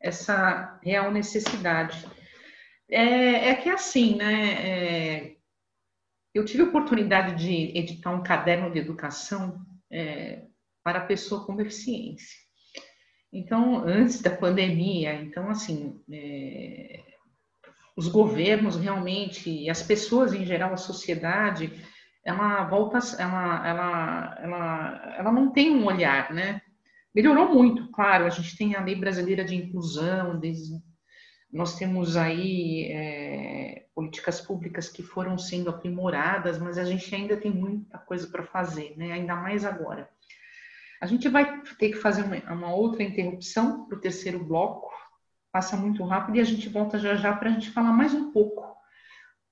essa 0.00 0.78
real 0.82 1.10
necessidade. 1.12 2.06
É, 2.88 3.50
é 3.50 3.54
que 3.54 3.68
assim, 3.68 4.16
né? 4.16 4.52
É, 4.52 5.35
eu 6.36 6.44
tive 6.44 6.62
a 6.62 6.66
oportunidade 6.66 7.42
de 7.42 7.76
editar 7.76 8.10
um 8.10 8.22
caderno 8.22 8.70
de 8.70 8.78
educação 8.78 9.64
é, 9.90 10.42
para 10.84 11.00
pessoa 11.00 11.44
com 11.44 11.56
deficiência. 11.56 12.36
Então, 13.32 13.78
antes 13.86 14.20
da 14.22 14.30
pandemia, 14.30 15.14
então, 15.14 15.48
assim, 15.48 16.00
é, 16.12 17.02
os 17.96 18.08
governos 18.08 18.76
realmente, 18.76 19.68
as 19.68 19.82
pessoas 19.82 20.32
em 20.32 20.44
geral, 20.44 20.72
a 20.72 20.76
sociedade, 20.76 21.72
ela 22.24 22.64
volta, 22.64 22.98
ela, 23.18 23.66
ela, 23.66 24.38
ela, 24.42 25.14
ela 25.18 25.32
não 25.32 25.50
tem 25.50 25.70
um 25.70 25.86
olhar, 25.86 26.32
né? 26.32 26.60
Melhorou 27.14 27.54
muito, 27.54 27.90
claro, 27.92 28.26
a 28.26 28.30
gente 28.30 28.56
tem 28.58 28.74
a 28.74 28.84
Lei 28.84 28.94
Brasileira 28.94 29.44
de 29.44 29.54
Inclusão, 29.54 30.38
desde, 30.38 30.74
nós 31.56 31.74
temos 31.76 32.18
aí 32.18 32.84
é, 32.92 33.86
políticas 33.94 34.42
públicas 34.42 34.90
que 34.90 35.02
foram 35.02 35.38
sendo 35.38 35.70
aprimoradas, 35.70 36.58
mas 36.58 36.76
a 36.76 36.84
gente 36.84 37.12
ainda 37.14 37.34
tem 37.34 37.50
muita 37.50 37.96
coisa 37.96 38.26
para 38.26 38.42
fazer, 38.42 38.94
né? 38.98 39.12
Ainda 39.12 39.34
mais 39.34 39.64
agora. 39.64 40.08
A 41.00 41.06
gente 41.06 41.30
vai 41.30 41.62
ter 41.78 41.90
que 41.90 41.96
fazer 41.96 42.24
uma, 42.24 42.52
uma 42.52 42.74
outra 42.74 43.02
interrupção 43.02 43.86
para 43.86 43.96
o 43.96 44.00
terceiro 44.00 44.44
bloco, 44.44 44.92
passa 45.50 45.78
muito 45.78 46.04
rápido 46.04 46.36
e 46.36 46.40
a 46.40 46.44
gente 46.44 46.68
volta 46.68 46.98
já 46.98 47.14
já 47.14 47.34
para 47.34 47.48
a 47.48 47.52
gente 47.52 47.70
falar 47.70 47.92
mais 47.92 48.12
um 48.12 48.30
pouco, 48.32 48.76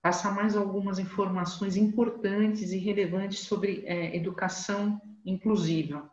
passar 0.02 0.34
mais 0.34 0.54
algumas 0.54 0.98
informações 0.98 1.74
importantes 1.74 2.70
e 2.70 2.76
relevantes 2.76 3.40
sobre 3.40 3.82
é, 3.86 4.14
educação 4.14 5.00
inclusiva. 5.24 6.10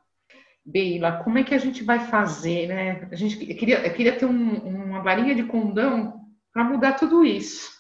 Beila, 0.66 1.24
como 1.24 1.38
é 1.38 1.44
que 1.44 1.56
a 1.56 1.58
gente 1.58 1.84
vai 1.84 2.00
fazer, 2.00 2.68
né? 2.68 3.10
A 3.12 3.16
gente 3.16 3.38
queria, 3.38 3.90
queria 3.92 4.18
ter 4.18 4.26
um, 4.26 4.54
uma 4.58 5.02
varinha 5.02 5.34
de 5.34 5.44
condão 5.44 6.22
para 6.54 6.64
mudar 6.64 6.94
tudo 6.94 7.26
isso. 7.26 7.72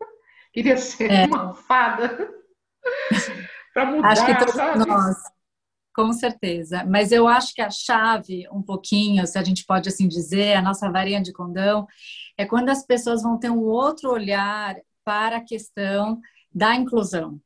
Queria 0.52 0.76
ser 0.76 1.10
é. 1.10 1.26
uma 1.26 1.54
fada 1.54 2.28
para 3.72 3.86
mudar, 3.86 4.08
Acho 4.08 4.26
que 4.26 4.38
todos 4.38 4.54
sabe? 4.54 4.78
nós 4.86 5.16
com 5.98 6.12
certeza. 6.12 6.84
Mas 6.84 7.10
eu 7.10 7.26
acho 7.26 7.52
que 7.52 7.60
a 7.60 7.70
chave, 7.72 8.48
um 8.52 8.62
pouquinho, 8.62 9.26
se 9.26 9.36
a 9.36 9.42
gente 9.42 9.66
pode 9.66 9.88
assim 9.88 10.06
dizer, 10.06 10.54
a 10.54 10.62
nossa 10.62 10.88
varinha 10.88 11.20
de 11.20 11.32
condão, 11.32 11.88
é 12.36 12.46
quando 12.46 12.68
as 12.68 12.86
pessoas 12.86 13.20
vão 13.20 13.36
ter 13.36 13.50
um 13.50 13.64
outro 13.64 14.12
olhar 14.12 14.76
para 15.04 15.38
a 15.38 15.44
questão 15.44 16.20
da 16.54 16.76
inclusão. 16.76 17.40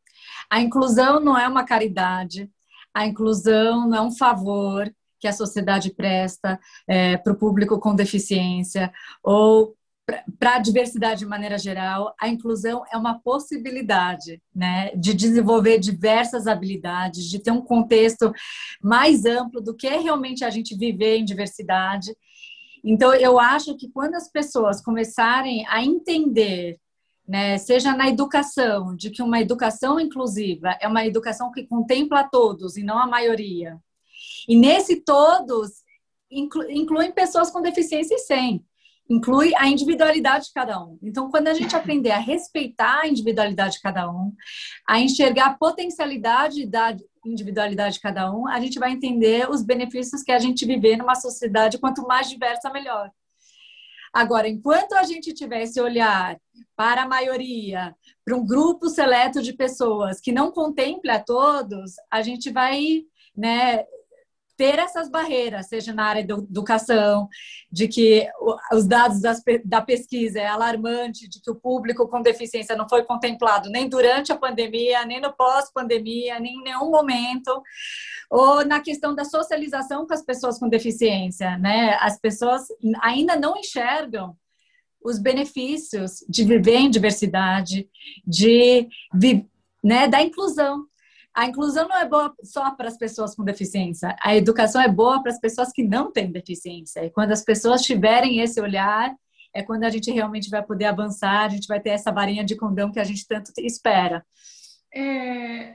A 0.51 0.61
inclusão 0.61 1.19
não 1.19 1.39
é 1.39 1.49
uma 1.49 1.65
caridade, 1.65 2.51
a 2.95 3.07
inclusão 3.07 3.89
não 3.89 3.99
é 3.99 4.01
um 4.01 4.13
favor 4.13 4.93
que 5.21 5.29
a 5.29 5.33
sociedade 5.33 5.95
presta 5.95 6.59
é, 6.87 7.17
para 7.17 7.33
o 7.33 7.37
público 7.37 7.79
com 7.79 7.95
deficiência 7.95 8.93
ou 9.23 9.75
para 10.39 10.57
a 10.57 10.59
diversidade 10.59 11.21
de 11.21 11.27
maneira 11.27 11.57
geral, 11.57 12.15
a 12.21 12.29
inclusão 12.29 12.83
é 12.93 12.97
uma 12.97 13.21
possibilidade 13.21 14.43
né, 14.55 14.91
de 14.97 15.15
desenvolver 15.15 15.79
diversas 15.79 16.47
habilidades, 16.47 17.31
de 17.31 17.39
ter 17.39 17.53
um 17.53 17.63
contexto 17.63 18.33
mais 18.83 19.25
amplo 19.25 19.61
do 19.61 19.75
que 19.75 19.87
é 19.87 20.01
realmente 20.01 20.45
a 20.45 20.51
gente 20.51 20.77
viver 20.77 21.19
em 21.19 21.25
diversidade. 21.25 22.15
Então, 22.85 23.15
eu 23.15 23.39
acho 23.39 23.77
que 23.77 23.89
quando 23.89 24.17
as 24.17 24.29
pessoas 24.29 24.83
começarem 24.83 25.65
a 25.69 25.85
entender, 25.85 26.79
né, 27.27 27.59
seja 27.59 27.95
na 27.95 28.09
educação, 28.09 28.97
de 28.97 29.11
que 29.11 29.23
uma 29.23 29.41
educação 29.41 29.99
inclusiva 30.01 30.77
é 30.81 30.89
uma 30.89 31.07
educação 31.07 31.51
que 31.53 31.67
contempla 31.67 32.29
todos 32.31 32.77
e 32.77 32.83
não 32.83 32.99
a 32.99 33.07
maioria, 33.07 33.79
e 34.49 34.57
nesse 34.57 34.97
todos 34.97 35.83
incluem 36.31 37.13
pessoas 37.13 37.51
com 37.51 37.61
deficiência 37.61 38.15
e 38.15 38.19
sem 38.19 38.65
inclui 39.09 39.53
a 39.57 39.69
individualidade 39.69 40.47
de 40.47 40.53
cada 40.53 40.83
um. 40.83 40.99
Então, 41.03 41.31
quando 41.31 41.49
a 41.49 41.55
gente 41.55 41.77
aprender 41.77 42.11
a 42.11 42.19
respeitar 42.19 43.01
a 43.01 43.09
individualidade 43.09 43.75
de 43.75 43.81
cada 43.83 44.11
um, 44.11 44.33
a 44.89 45.01
enxergar 45.01 45.47
a 45.47 45.55
potencialidade 45.55 46.67
da 46.67 46.97
individualidade 47.25 47.95
de 47.95 48.01
cada 48.01 48.33
um, 48.33 48.49
a 48.49 48.59
gente 48.61 48.79
vai 48.79 48.93
entender 48.93 49.49
os 49.51 49.63
benefícios 49.63 50.23
que 50.23 50.33
a 50.33 50.39
gente 50.39 50.67
viver 50.67 50.97
numa 50.97 51.15
sociedade 51.15 51.79
quanto 51.79 52.07
mais 52.07 52.29
diversa, 52.29 52.71
melhor. 52.71 53.11
Agora, 54.13 54.49
enquanto 54.49 54.93
a 54.93 55.05
gente 55.05 55.33
tiver 55.33 55.63
esse 55.63 55.81
olhar 55.81 56.39
para 56.77 57.03
a 57.03 57.09
maioria, 57.09 57.97
para 58.25 58.37
um 58.37 58.45
grupo 58.45 58.89
seleto 58.89 59.43
de 59.43 59.53
pessoas 59.53 60.21
que 60.21 60.33
não 60.33 60.53
contempla 60.53 61.19
todos, 61.19 61.93
a 62.11 62.23
gente 62.23 62.51
vai 62.51 63.05
né, 63.37 63.85
ter 64.63 64.79
essas 64.79 65.11
barreiras, 65.11 65.67
seja 65.67 65.93
na 65.93 66.05
área 66.05 66.25
da 66.25 66.35
educação, 66.35 67.29
de 67.69 67.89
que 67.89 68.29
os 68.73 68.87
dados 68.87 69.21
das, 69.21 69.43
da 69.65 69.83
pesquisa 69.83 70.39
é 70.39 70.47
alarmante, 70.47 71.29
de 71.29 71.41
que 71.41 71.51
o 71.51 71.57
público 71.57 72.07
com 72.07 72.23
deficiência 72.23 72.77
não 72.77 72.89
foi 72.89 73.03
contemplado 73.03 73.69
nem 73.69 73.89
durante 73.89 74.31
a 74.31 74.39
pandemia, 74.39 75.05
nem 75.05 75.21
no 75.21 75.33
pós-pandemia, 75.33 76.39
nem 76.39 76.55
em 76.55 76.63
nenhum 76.63 76.93
momento, 76.93 77.61
ou 78.31 78.65
na 78.65 78.79
questão 78.79 79.17
da 79.17 79.25
socialização 79.25 80.07
com 80.07 80.15
as 80.15 80.25
pessoas 80.25 80.61
com 80.61 80.69
deficiência, 80.69 81.59
né? 81.59 81.97
As 82.01 82.21
pessoas 82.21 82.63
ainda 83.03 83.35
não 83.35 83.57
enxergam 83.57 84.37
os 85.05 85.19
benefícios 85.19 86.25
de 86.29 86.45
viver 86.45 86.77
em 86.77 86.89
diversidade, 86.89 87.89
de 88.25 88.89
né, 89.83 90.07
da 90.07 90.23
inclusão. 90.23 90.87
A 91.35 91.47
inclusão 91.47 91.89
não 91.89 91.97
é 91.97 92.07
boa 92.07 92.35
só 92.45 92.71
para 92.73 92.89
as 92.89 92.99
pessoas 92.99 93.35
com 93.35 93.43
deficiência, 93.43 94.15
a 94.21 94.37
educação 94.37 94.81
é 94.81 94.89
boa 94.89 95.23
para 95.23 95.33
as 95.33 95.41
pessoas 95.41 95.73
que 95.73 95.83
não 95.83 96.13
têm 96.13 96.31
deficiência. 96.31 97.05
E 97.05 97.11
quando 97.11 97.33
as 97.33 97.43
pessoas 97.43 97.83
tiverem 97.83 98.41
esse 98.41 98.61
olhar, 98.61 99.15
é 99.55 99.63
quando 99.63 99.85
a 99.85 99.91
gente 99.91 100.11
realmente 100.11 100.51
vai 100.51 100.63
poder 100.63 100.87
avançar, 100.87 101.45
a 101.45 101.49
gente 101.49 101.67
vai 101.67 101.81
ter 101.81 101.91
essa 101.91 102.13
varinha 102.13 102.45
de 102.45 102.57
condão 102.57 102.93
que 102.93 103.01
a 103.01 103.05
gente 103.05 103.27
tanto 103.27 103.51
espera. 103.59 104.25
É, 104.95 105.75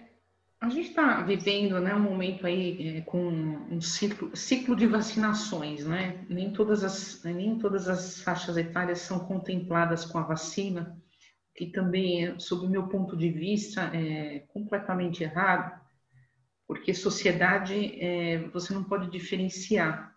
a 0.61 0.69
gente 0.69 0.89
está 0.89 1.21
vivendo 1.21 1.79
né, 1.79 1.93
um 1.95 2.01
momento 2.01 2.45
aí 2.45 2.97
é, 2.97 3.01
com 3.01 3.27
um 3.27 3.81
ciclo, 3.81 4.35
ciclo 4.35 4.75
de 4.75 4.85
vacinações, 4.85 5.85
né? 5.85 6.23
Nem 6.29 6.51
todas, 6.51 6.83
as, 6.83 7.23
nem 7.23 7.57
todas 7.57 7.87
as 7.87 8.21
faixas 8.21 8.57
etárias 8.57 8.99
são 9.01 9.19
contempladas 9.19 10.05
com 10.05 10.19
a 10.19 10.23
vacina 10.23 10.95
que 11.57 11.65
também, 11.65 12.39
sob 12.39 12.67
o 12.67 12.69
meu 12.69 12.87
ponto 12.87 13.17
de 13.17 13.29
vista, 13.29 13.89
é 13.91 14.45
completamente 14.53 15.23
errado, 15.23 15.81
porque 16.67 16.93
sociedade 16.93 17.99
é, 17.99 18.47
você 18.49 18.75
não 18.75 18.83
pode 18.83 19.09
diferenciar. 19.09 20.15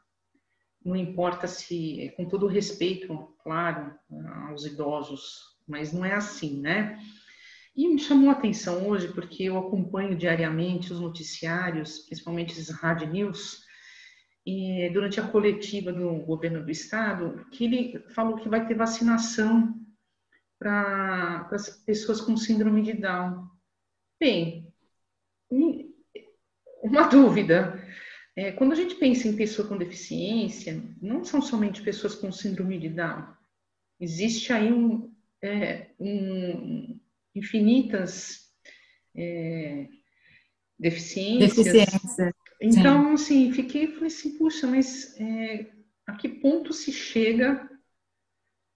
Não 0.85 0.94
importa 0.94 1.46
se, 1.46 2.12
com 2.14 2.26
todo 2.26 2.46
respeito, 2.46 3.35
claro, 3.42 3.90
aos 4.48 4.66
idosos, 4.66 5.59
mas 5.66 5.94
não 5.94 6.05
é 6.05 6.12
assim, 6.12 6.61
né? 6.61 6.98
E 7.74 7.88
me 7.88 7.98
chamou 7.98 8.29
a 8.29 8.33
atenção 8.33 8.87
hoje, 8.87 9.09
porque 9.09 9.44
eu 9.44 9.57
acompanho 9.57 10.16
diariamente 10.16 10.92
os 10.92 11.00
noticiários, 11.00 12.00
principalmente 12.00 12.59
os 12.59 12.68
Rádio 12.68 13.09
News, 13.09 13.64
e 14.44 14.90
durante 14.92 15.18
a 15.20 15.26
coletiva 15.26 15.90
do 15.90 16.16
governo 16.16 16.62
do 16.62 16.70
estado, 16.70 17.46
que 17.50 17.64
ele 17.64 18.05
falou 18.11 18.37
que 18.37 18.48
vai 18.48 18.66
ter 18.66 18.74
vacinação 18.74 19.81
para 20.61 21.49
as 21.51 21.70
pessoas 21.70 22.20
com 22.20 22.37
síndrome 22.37 22.83
de 22.83 22.92
Down. 22.92 23.49
Bem, 24.20 24.70
uma 26.83 27.09
dúvida. 27.09 27.83
É, 28.37 28.53
quando 28.53 28.73
a 28.73 28.77
gente 28.77 28.94
pensa 28.96 29.27
em 29.27 29.35
pessoa 29.35 29.66
com 29.66 29.79
deficiência, 29.79 30.83
não 31.01 31.25
são 31.25 31.40
somente 31.40 31.83
pessoas 31.83 32.14
com 32.14 32.31
síndrome 32.31 32.79
de 32.79 32.90
Down. 32.90 33.27
Existe 33.99 34.53
aí 34.53 34.70
um, 34.70 35.11
é, 35.42 35.88
um 35.99 37.01
infinitas 37.35 38.51
é, 39.16 39.88
deficiências. 40.79 41.57
Deficiência. 41.57 42.35
Então, 42.61 43.16
Sim. 43.16 43.46
assim, 43.46 43.53
fiquei, 43.53 43.88
falei 43.88 44.09
assim, 44.09 44.37
puxa, 44.37 44.66
mas 44.66 45.18
é, 45.18 45.70
a 46.07 46.16
que 46.16 46.29
ponto 46.29 46.75
se 46.75 46.92
chega 46.92 47.69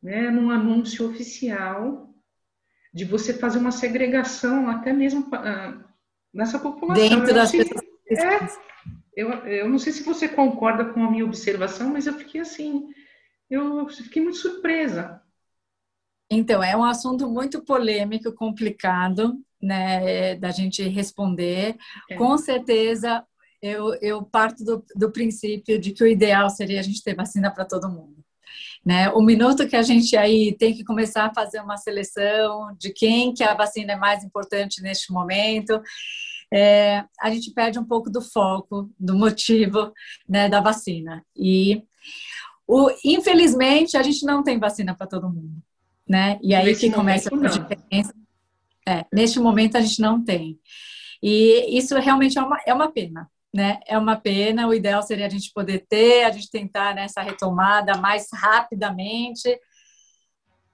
né, 0.04 0.30
num 0.30 0.50
anúncio 0.50 1.08
oficial 1.08 2.14
de 2.92 3.06
você 3.06 3.32
fazer 3.32 3.58
uma 3.58 3.72
segregação 3.72 4.68
até 4.68 4.92
mesmo 4.92 5.22
uh, 5.22 5.82
nessa 6.32 6.58
população. 6.58 7.08
Dentro 7.08 7.30
eu 7.30 7.34
das 7.34 7.50
pessoas. 7.50 7.82
É, 8.06 8.46
eu, 9.16 9.30
eu 9.46 9.68
não 9.68 9.78
sei 9.78 9.94
se 9.94 10.02
você 10.02 10.28
concorda 10.28 10.84
com 10.84 11.02
a 11.02 11.10
minha 11.10 11.24
observação, 11.24 11.88
mas 11.88 12.06
eu 12.06 12.12
fiquei 12.12 12.42
assim, 12.42 12.92
eu 13.48 13.88
fiquei 13.88 14.22
muito 14.22 14.36
surpresa. 14.36 15.22
Então, 16.30 16.62
é 16.62 16.76
um 16.76 16.84
assunto 16.84 17.28
muito 17.28 17.64
polêmico, 17.64 18.32
complicado, 18.32 19.42
né, 19.60 20.34
da 20.36 20.50
gente 20.50 20.82
responder. 20.82 21.76
É. 22.10 22.16
Com 22.16 22.36
certeza, 22.36 23.24
eu, 23.62 23.94
eu 24.02 24.22
parto 24.22 24.62
do, 24.64 24.84
do 24.94 25.10
princípio 25.10 25.78
de 25.80 25.92
que 25.92 26.04
o 26.04 26.06
ideal 26.06 26.50
seria 26.50 26.80
a 26.80 26.82
gente 26.82 27.02
ter 27.02 27.14
vacina 27.14 27.50
para 27.50 27.64
todo 27.64 27.88
mundo. 27.88 28.22
Né? 28.84 29.08
O 29.10 29.22
minuto 29.22 29.66
que 29.66 29.76
a 29.76 29.82
gente 29.82 30.16
aí 30.16 30.54
tem 30.56 30.74
que 30.74 30.84
começar 30.84 31.26
a 31.26 31.34
fazer 31.34 31.60
uma 31.60 31.76
seleção 31.76 32.74
de 32.78 32.92
quem 32.92 33.32
que 33.32 33.42
a 33.42 33.54
vacina 33.54 33.92
é 33.92 33.96
mais 33.96 34.22
importante 34.22 34.82
neste 34.82 35.12
momento, 35.12 35.80
é, 36.52 37.04
a 37.20 37.30
gente 37.30 37.50
perde 37.52 37.78
um 37.78 37.84
pouco 37.84 38.10
do 38.10 38.20
foco, 38.20 38.90
do 38.98 39.16
motivo 39.16 39.92
né, 40.28 40.48
da 40.48 40.60
vacina. 40.60 41.24
E, 41.36 41.82
o, 42.66 42.90
infelizmente, 43.04 43.96
a 43.96 44.02
gente 44.02 44.24
não 44.24 44.42
tem 44.42 44.58
vacina 44.58 44.94
para 44.94 45.06
todo 45.06 45.28
mundo. 45.28 45.62
Né? 46.08 46.38
E 46.42 46.54
aí 46.54 46.66
Nesse 46.66 46.88
que 46.88 46.94
começa 46.94 47.34
a 47.34 47.48
diferença. 47.48 48.14
É, 48.86 49.04
neste 49.12 49.40
momento, 49.40 49.76
a 49.76 49.80
gente 49.80 50.00
não 50.00 50.22
tem. 50.22 50.58
E 51.22 51.78
isso 51.78 51.98
realmente 51.98 52.38
é 52.38 52.42
uma, 52.42 52.58
é 52.66 52.74
uma 52.74 52.92
pena, 52.92 53.30
né? 53.54 53.78
É 53.86 53.96
uma 53.96 54.16
pena, 54.16 54.66
o 54.66 54.74
ideal 54.74 55.00
seria 55.00 55.26
a 55.26 55.30
gente 55.30 55.52
poder 55.54 55.86
ter, 55.88 56.24
a 56.24 56.30
gente 56.32 56.50
tentar 56.50 56.92
nessa 56.92 57.22
retomada 57.22 57.96
mais 57.96 58.26
rapidamente. 58.34 59.56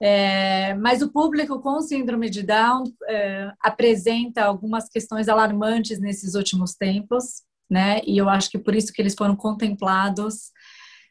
É, 0.01 0.73
mas 0.73 1.03
o 1.03 1.11
público 1.11 1.61
com 1.61 1.79
síndrome 1.79 2.27
de 2.27 2.41
Down 2.41 2.85
é, 3.07 3.51
apresenta 3.61 4.43
algumas 4.43 4.89
questões 4.89 5.29
alarmantes 5.29 5.99
nesses 5.99 6.33
últimos 6.33 6.73
tempos, 6.73 7.43
né? 7.69 8.01
E 8.03 8.17
eu 8.17 8.27
acho 8.27 8.49
que 8.49 8.57
por 8.57 8.73
isso 8.73 8.91
que 8.91 8.99
eles 8.99 9.13
foram 9.13 9.35
contemplados 9.35 10.49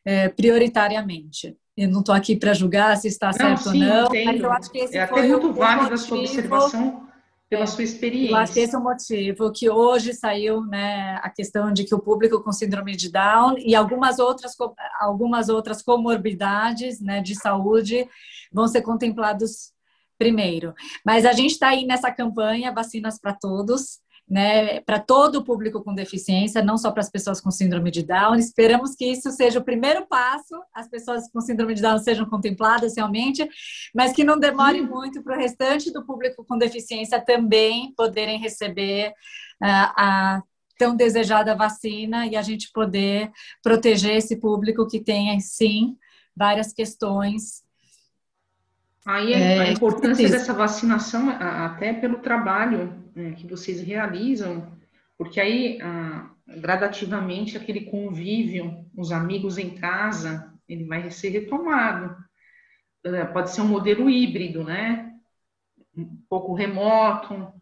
é, 0.04 0.28
prioritariamente. 0.28 1.56
Eu 1.76 1.88
não 1.88 2.00
estou 2.00 2.14
aqui 2.16 2.34
para 2.34 2.52
julgar 2.52 2.96
se 2.96 3.06
está 3.06 3.28
não, 3.28 3.32
certo 3.32 3.70
sim, 3.70 3.84
ou 3.84 3.88
não, 3.88 4.06
entendo. 4.06 4.24
mas 4.24 4.40
eu 4.40 4.52
acho 4.52 4.70
que 4.72 4.78
esse 4.78 4.98
é 4.98 5.06
foi 5.06 5.20
até 5.20 5.28
muito 5.28 5.52
válido 5.52 5.94
a 5.94 5.96
sua 5.96 6.18
observação 6.18 7.09
pela 7.50 7.64
é, 7.64 7.66
sua 7.66 7.82
experiência. 7.82 8.32
Eu 8.32 8.36
acho 8.36 8.52
que 8.52 8.60
esse 8.60 8.74
é 8.74 8.78
o 8.78 8.82
motivo 8.82 9.52
que 9.52 9.68
hoje 9.68 10.14
saiu 10.14 10.64
né, 10.64 11.18
a 11.20 11.28
questão 11.28 11.72
de 11.72 11.84
que 11.84 11.94
o 11.94 11.98
público 11.98 12.40
com 12.40 12.52
síndrome 12.52 12.94
de 12.94 13.10
Down 13.10 13.56
e 13.58 13.74
algumas 13.74 14.20
outras, 14.20 14.56
algumas 15.00 15.48
outras 15.48 15.82
comorbidades 15.82 17.00
né, 17.00 17.20
de 17.20 17.34
saúde 17.34 18.08
vão 18.52 18.68
ser 18.68 18.82
contemplados 18.82 19.72
primeiro. 20.16 20.72
Mas 21.04 21.26
a 21.26 21.32
gente 21.32 21.52
está 21.52 21.70
aí 21.70 21.84
nessa 21.84 22.12
campanha 22.12 22.72
Vacinas 22.72 23.18
para 23.18 23.34
Todos, 23.34 23.98
né, 24.30 24.80
para 24.82 25.00
todo 25.00 25.36
o 25.36 25.44
público 25.44 25.82
com 25.82 25.92
deficiência, 25.92 26.62
não 26.62 26.78
só 26.78 26.92
para 26.92 27.00
as 27.00 27.10
pessoas 27.10 27.40
com 27.40 27.50
síndrome 27.50 27.90
de 27.90 28.04
Down. 28.04 28.36
Esperamos 28.36 28.94
que 28.94 29.04
isso 29.04 29.32
seja 29.32 29.58
o 29.58 29.64
primeiro 29.64 30.06
passo, 30.06 30.54
as 30.72 30.88
pessoas 30.88 31.28
com 31.32 31.40
síndrome 31.40 31.74
de 31.74 31.82
Down 31.82 31.98
sejam 31.98 32.24
contempladas 32.26 32.94
realmente, 32.96 33.48
mas 33.92 34.12
que 34.12 34.22
não 34.22 34.38
demore 34.38 34.80
muito 34.82 35.20
para 35.24 35.36
o 35.36 35.40
restante 35.40 35.92
do 35.92 36.06
público 36.06 36.44
com 36.44 36.56
deficiência 36.56 37.20
também 37.20 37.92
poderem 37.96 38.38
receber 38.38 39.08
uh, 39.08 39.90
a 39.96 40.42
tão 40.78 40.94
desejada 40.94 41.56
vacina 41.56 42.24
e 42.26 42.36
a 42.36 42.42
gente 42.42 42.70
poder 42.72 43.32
proteger 43.62 44.16
esse 44.16 44.36
público 44.36 44.86
que 44.86 45.00
tem, 45.00 45.38
sim, 45.40 45.96
várias 46.34 46.72
questões. 46.72 47.64
Aí 49.04 49.32
é, 49.32 49.58
a 49.58 49.72
importância 49.72 50.28
dessa 50.28 50.54
vacinação, 50.54 51.28
até 51.30 51.92
pelo 51.92 52.18
trabalho 52.18 52.99
que 53.36 53.46
vocês 53.46 53.80
realizam, 53.80 54.76
porque 55.16 55.40
aí 55.40 55.78
gradativamente 56.58 57.56
aquele 57.56 57.82
convívio, 57.82 58.84
os 58.96 59.12
amigos 59.12 59.58
em 59.58 59.70
casa, 59.76 60.52
ele 60.68 60.84
vai 60.84 61.10
ser 61.10 61.30
retomado. 61.30 62.16
É, 63.04 63.24
pode 63.24 63.50
ser 63.50 63.62
um 63.62 63.68
modelo 63.68 64.10
híbrido, 64.10 64.64
né? 64.64 65.14
Um 65.96 66.22
pouco 66.28 66.54
remoto, 66.54 67.34
um 67.34 67.52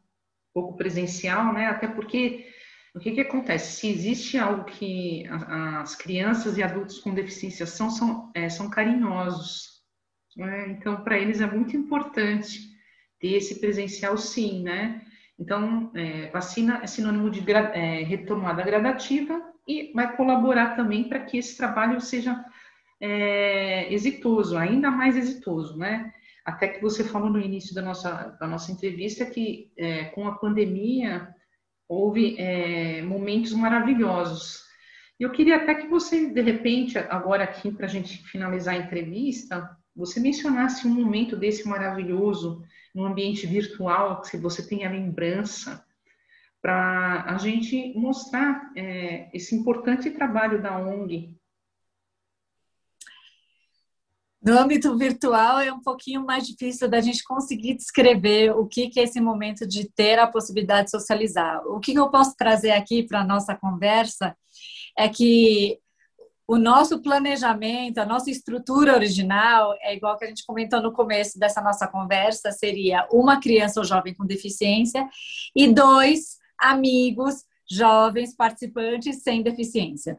pouco 0.52 0.76
presencial, 0.76 1.52
né? 1.52 1.66
Até 1.66 1.86
porque 1.86 2.46
o 2.94 2.98
que, 2.98 3.12
que 3.12 3.20
acontece? 3.20 3.80
Se 3.80 3.88
existe 3.88 4.38
algo 4.38 4.64
que 4.64 5.24
as 5.28 5.94
crianças 5.94 6.56
e 6.56 6.62
adultos 6.62 6.98
com 6.98 7.14
deficiência 7.14 7.66
são, 7.66 7.90
são, 7.90 8.30
é, 8.34 8.48
são 8.48 8.68
carinhosos, 8.68 9.82
né? 10.36 10.70
Então, 10.70 11.02
para 11.04 11.18
eles 11.18 11.40
é 11.40 11.46
muito 11.46 11.76
importante 11.76 12.60
ter 13.20 13.34
esse 13.34 13.60
presencial, 13.60 14.16
sim, 14.16 14.62
né? 14.62 15.04
Então, 15.38 15.90
é, 15.94 16.30
vacina 16.30 16.80
é 16.82 16.86
sinônimo 16.86 17.30
de 17.30 17.44
é, 17.50 18.02
retomada 18.02 18.62
gradativa 18.62 19.40
e 19.66 19.92
vai 19.94 20.16
colaborar 20.16 20.74
também 20.74 21.08
para 21.08 21.20
que 21.20 21.38
esse 21.38 21.56
trabalho 21.56 22.00
seja 22.00 22.44
é, 23.00 23.92
exitoso, 23.92 24.56
ainda 24.56 24.90
mais 24.90 25.16
exitoso, 25.16 25.76
né? 25.76 26.12
Até 26.44 26.68
que 26.68 26.80
você 26.80 27.04
falou 27.04 27.30
no 27.30 27.40
início 27.40 27.74
da 27.74 27.82
nossa, 27.82 28.36
da 28.40 28.46
nossa 28.46 28.72
entrevista 28.72 29.26
que 29.26 29.70
é, 29.76 30.06
com 30.06 30.26
a 30.26 30.36
pandemia 30.36 31.28
houve 31.86 32.36
é, 32.38 33.02
momentos 33.02 33.52
maravilhosos. 33.52 34.62
Eu 35.20 35.30
queria 35.30 35.56
até 35.56 35.74
que 35.74 35.88
você, 35.88 36.30
de 36.30 36.40
repente, 36.40 36.98
agora 36.98 37.44
aqui 37.44 37.70
para 37.70 37.86
a 37.86 37.88
gente 37.88 38.22
finalizar 38.28 38.74
a 38.74 38.78
entrevista, 38.78 39.76
você 39.94 40.20
mencionasse 40.20 40.86
um 40.86 40.94
momento 40.94 41.36
desse 41.36 41.68
maravilhoso 41.68 42.62
no 42.94 43.04
ambiente 43.04 43.46
virtual, 43.46 44.22
que 44.22 44.36
você 44.36 44.66
tem 44.66 44.84
a 44.84 44.90
lembrança, 44.90 45.84
para 46.60 47.24
a 47.28 47.38
gente 47.38 47.94
mostrar 47.96 48.72
é, 48.76 49.30
esse 49.32 49.54
importante 49.54 50.10
trabalho 50.10 50.60
da 50.60 50.78
ONG. 50.78 51.36
No 54.40 54.56
âmbito 54.56 54.96
virtual 54.96 55.60
é 55.60 55.72
um 55.72 55.80
pouquinho 55.80 56.24
mais 56.24 56.46
difícil 56.46 56.88
da 56.88 57.00
gente 57.00 57.24
conseguir 57.24 57.74
descrever 57.74 58.52
o 58.52 58.66
que, 58.66 58.90
é 58.96 59.02
esse 59.02 59.20
momento 59.20 59.66
de 59.66 59.90
ter 59.90 60.18
a 60.18 60.26
possibilidade 60.26 60.86
de 60.86 60.90
socializar. 60.92 61.60
O 61.66 61.80
que 61.80 61.92
eu 61.92 62.08
posso 62.08 62.36
trazer 62.36 62.70
aqui 62.70 63.02
para 63.02 63.20
a 63.20 63.26
nossa 63.26 63.54
conversa 63.54 64.36
é 64.96 65.08
que 65.08 65.78
o 66.48 66.56
nosso 66.56 67.02
planejamento, 67.02 67.98
a 67.98 68.06
nossa 68.06 68.30
estrutura 68.30 68.94
original 68.94 69.74
é 69.82 69.94
igual 69.94 70.16
que 70.16 70.24
a 70.24 70.28
gente 70.28 70.46
comentou 70.46 70.80
no 70.80 70.94
começo 70.94 71.38
dessa 71.38 71.60
nossa 71.60 71.86
conversa, 71.86 72.50
seria 72.50 73.06
uma 73.12 73.38
criança 73.38 73.80
ou 73.80 73.84
jovem 73.84 74.14
com 74.14 74.24
deficiência 74.24 75.06
e 75.54 75.68
dois 75.68 76.38
amigos 76.58 77.44
jovens 77.70 78.34
participantes 78.34 79.22
sem 79.22 79.42
deficiência. 79.42 80.18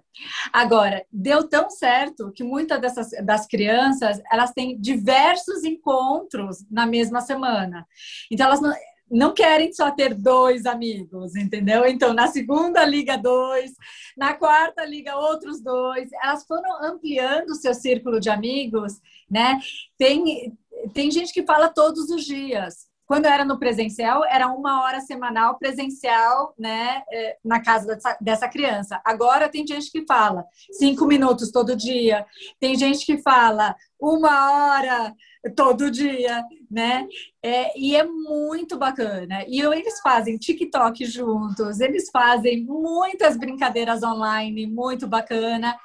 Agora, 0.53 1.03
deu 1.11 1.49
tão 1.49 1.67
certo 1.67 2.31
que 2.31 2.43
muitas 2.43 2.79
dessas 2.79 3.09
das 3.25 3.47
crianças, 3.47 4.21
elas 4.31 4.51
têm 4.51 4.79
diversos 4.79 5.63
encontros 5.63 6.63
na 6.69 6.85
mesma 6.85 7.21
semana. 7.21 7.87
Então 8.31 8.45
elas 8.45 8.61
não, 8.61 8.71
não 9.09 9.33
querem 9.33 9.71
só 9.73 9.91
ter 9.91 10.13
dois 10.13 10.65
amigos, 10.65 11.35
entendeu? 11.35 11.85
Então, 11.85 12.13
na 12.13 12.27
segunda 12.27 12.85
liga 12.85 13.17
dois, 13.17 13.71
na 14.17 14.33
quarta 14.33 14.85
liga 14.85 15.15
outros 15.15 15.61
dois. 15.61 16.09
Elas 16.23 16.45
foram 16.45 16.83
ampliando 16.83 17.49
o 17.49 17.55
seu 17.55 17.73
círculo 17.73 18.19
de 18.19 18.29
amigos, 18.29 18.93
né? 19.29 19.59
Tem, 19.97 20.57
tem 20.93 21.09
gente 21.09 21.33
que 21.33 21.45
fala 21.45 21.69
todos 21.69 22.09
os 22.09 22.23
dias. 22.23 22.89
Quando 23.09 23.25
era 23.25 23.43
no 23.43 23.57
presencial, 23.57 24.23
era 24.23 24.47
uma 24.49 24.83
hora 24.83 25.01
semanal 25.01 25.57
presencial, 25.57 26.53
né, 26.59 27.01
é, 27.11 27.37
na 27.43 27.59
casa 27.59 27.87
dessa, 27.87 28.17
dessa 28.21 28.47
criança. 28.47 29.01
Agora 29.03 29.49
tem 29.49 29.65
gente 29.65 29.91
que 29.91 30.05
fala 30.05 30.45
cinco 30.73 31.07
minutos 31.07 31.51
todo 31.51 31.75
dia, 31.75 32.23
tem 32.59 32.75
gente 32.75 33.03
que 33.03 33.17
fala 33.17 33.75
uma 33.99 34.75
hora 34.75 35.15
todo 35.55 35.89
dia, 35.89 36.43
né? 36.69 37.07
É, 37.41 37.77
e 37.79 37.95
é 37.95 38.03
muito 38.03 38.77
bacana. 38.77 39.45
E 39.47 39.61
eles 39.61 39.99
fazem 40.01 40.37
TikTok 40.37 41.05
juntos, 41.05 41.79
eles 41.79 42.09
fazem 42.11 42.63
muitas 42.65 43.37
brincadeiras 43.37 44.03
online, 44.03 44.67
muito 44.67 45.07
bacana. 45.07 45.77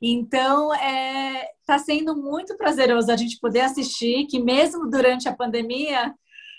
Então, 0.00 0.72
é, 0.74 1.48
tá 1.66 1.78
sendo 1.78 2.16
muito 2.16 2.56
prazeroso 2.56 3.10
a 3.10 3.16
gente 3.16 3.38
poder 3.38 3.60
assistir, 3.60 4.26
que 4.26 4.38
mesmo 4.42 4.88
durante 4.88 5.28
a 5.28 5.36
pandemia, 5.36 6.14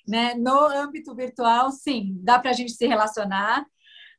né, 0.07 0.35
no 0.35 0.65
âmbito 0.65 1.15
virtual, 1.15 1.71
sim, 1.71 2.17
dá 2.21 2.37
para 2.37 2.51
a 2.51 2.53
gente 2.53 2.73
se 2.73 2.85
relacionar. 2.85 3.65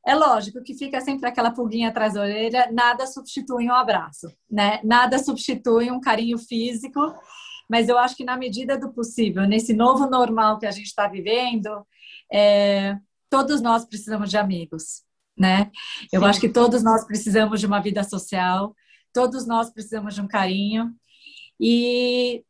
É 0.05 0.13
lógico 0.15 0.61
que 0.61 0.73
fica 0.73 0.99
sempre 0.99 1.29
aquela 1.29 1.51
pulguinha 1.51 1.89
atrás 1.89 2.15
da 2.15 2.21
orelha, 2.21 2.69
nada 2.73 3.07
substitui 3.07 3.67
um 3.69 3.73
abraço, 3.73 4.27
né? 4.51 4.81
Nada 4.83 5.17
substitui 5.17 5.89
um 5.89 6.01
carinho 6.01 6.37
físico 6.37 6.99
mas 7.73 7.89
eu 7.89 7.97
acho 7.97 8.15
que 8.15 8.23
na 8.23 8.37
medida 8.37 8.77
do 8.77 8.93
possível, 8.93 9.47
nesse 9.47 9.73
novo 9.73 10.05
normal 10.05 10.59
que 10.59 10.67
a 10.67 10.69
gente 10.69 10.85
está 10.85 11.07
vivendo, 11.07 11.83
é, 12.31 12.95
todos 13.27 13.61
nós 13.63 13.83
precisamos 13.83 14.29
de 14.29 14.37
amigos, 14.37 15.01
né? 15.35 15.71
Eu 16.11 16.21
Sim. 16.21 16.27
acho 16.27 16.39
que 16.39 16.49
todos 16.49 16.83
nós 16.83 17.03
precisamos 17.03 17.59
de 17.59 17.65
uma 17.65 17.79
vida 17.79 18.03
social, 18.03 18.75
todos 19.11 19.47
nós 19.47 19.71
precisamos 19.71 20.13
de 20.13 20.21
um 20.21 20.27
carinho 20.27 20.93
e 21.59 22.45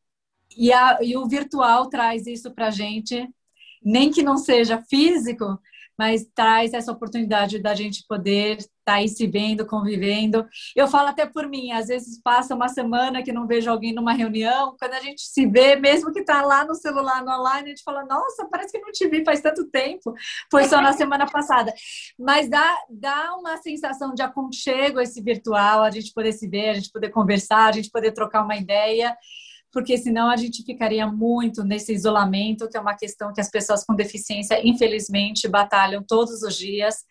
e, 0.57 0.73
a, 0.73 0.99
e 1.01 1.15
o 1.15 1.25
virtual 1.25 1.87
traz 1.87 2.27
isso 2.27 2.53
para 2.53 2.67
a 2.67 2.69
gente, 2.69 3.25
nem 3.81 4.11
que 4.11 4.21
não 4.21 4.37
seja 4.37 4.83
físico, 4.89 5.57
mas 5.97 6.25
traz 6.33 6.73
essa 6.73 6.91
oportunidade 6.91 7.59
da 7.59 7.73
gente 7.73 8.05
poder 8.07 8.57
estar 8.57 8.69
tá 8.83 8.93
aí 8.95 9.07
se 9.07 9.25
vendo, 9.27 9.65
convivendo. 9.65 10.45
Eu 10.75 10.87
falo 10.87 11.09
até 11.09 11.25
por 11.25 11.47
mim, 11.47 11.71
às 11.71 11.87
vezes 11.87 12.21
passa 12.21 12.55
uma 12.55 12.67
semana 12.67 13.23
que 13.23 13.31
não 13.31 13.47
vejo 13.47 13.69
alguém 13.69 13.93
numa 13.93 14.13
reunião, 14.13 14.75
quando 14.79 14.93
a 14.93 14.99
gente 14.99 15.21
se 15.21 15.45
vê, 15.45 15.75
mesmo 15.75 16.11
que 16.11 16.19
está 16.19 16.41
lá 16.41 16.65
no 16.65 16.75
celular, 16.75 17.23
no 17.23 17.31
online, 17.31 17.65
a 17.65 17.69
gente 17.69 17.83
fala, 17.83 18.03
nossa, 18.05 18.47
parece 18.49 18.71
que 18.71 18.79
não 18.79 18.91
te 18.91 19.07
vi 19.07 19.23
faz 19.23 19.41
tanto 19.41 19.69
tempo, 19.69 20.13
foi 20.51 20.65
só 20.65 20.81
na 20.81 20.91
semana 20.93 21.25
passada. 21.25 21.73
Mas 22.19 22.49
dá, 22.49 22.77
dá 22.89 23.35
uma 23.35 23.57
sensação 23.57 24.13
de 24.13 24.21
aconchego 24.21 24.99
esse 24.99 25.21
virtual, 25.21 25.83
a 25.83 25.91
gente 25.91 26.11
poder 26.13 26.31
se 26.31 26.47
ver, 26.47 26.69
a 26.69 26.73
gente 26.73 26.91
poder 26.91 27.09
conversar, 27.09 27.69
a 27.69 27.71
gente 27.71 27.89
poder 27.89 28.11
trocar 28.11 28.43
uma 28.43 28.55
ideia 28.55 29.15
porque 29.73 29.97
senão 29.97 30.29
a 30.29 30.37
gente 30.37 30.63
ficaria 30.63 31.07
muito 31.07 31.63
nesse 31.63 31.91
isolamento, 31.91 32.69
que 32.69 32.77
é 32.77 32.79
uma 32.79 32.95
questão 32.95 33.33
que 33.33 33.41
as 33.41 33.49
pessoas 33.49 33.83
com 33.83 33.95
deficiência, 33.95 34.61
infelizmente, 34.65 35.47
batalham 35.47 36.03
todos 36.07 36.43
os 36.43 36.55
dias, 36.55 37.03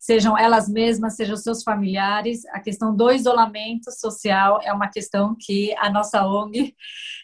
sejam 0.00 0.36
elas 0.36 0.68
mesmas, 0.68 1.14
sejam 1.14 1.36
seus 1.36 1.62
familiares. 1.62 2.44
A 2.46 2.58
questão 2.58 2.94
do 2.94 3.12
isolamento 3.12 3.92
social 3.92 4.60
é 4.64 4.72
uma 4.72 4.88
questão 4.88 5.36
que 5.38 5.72
a 5.78 5.88
nossa 5.88 6.26
ONG 6.26 6.74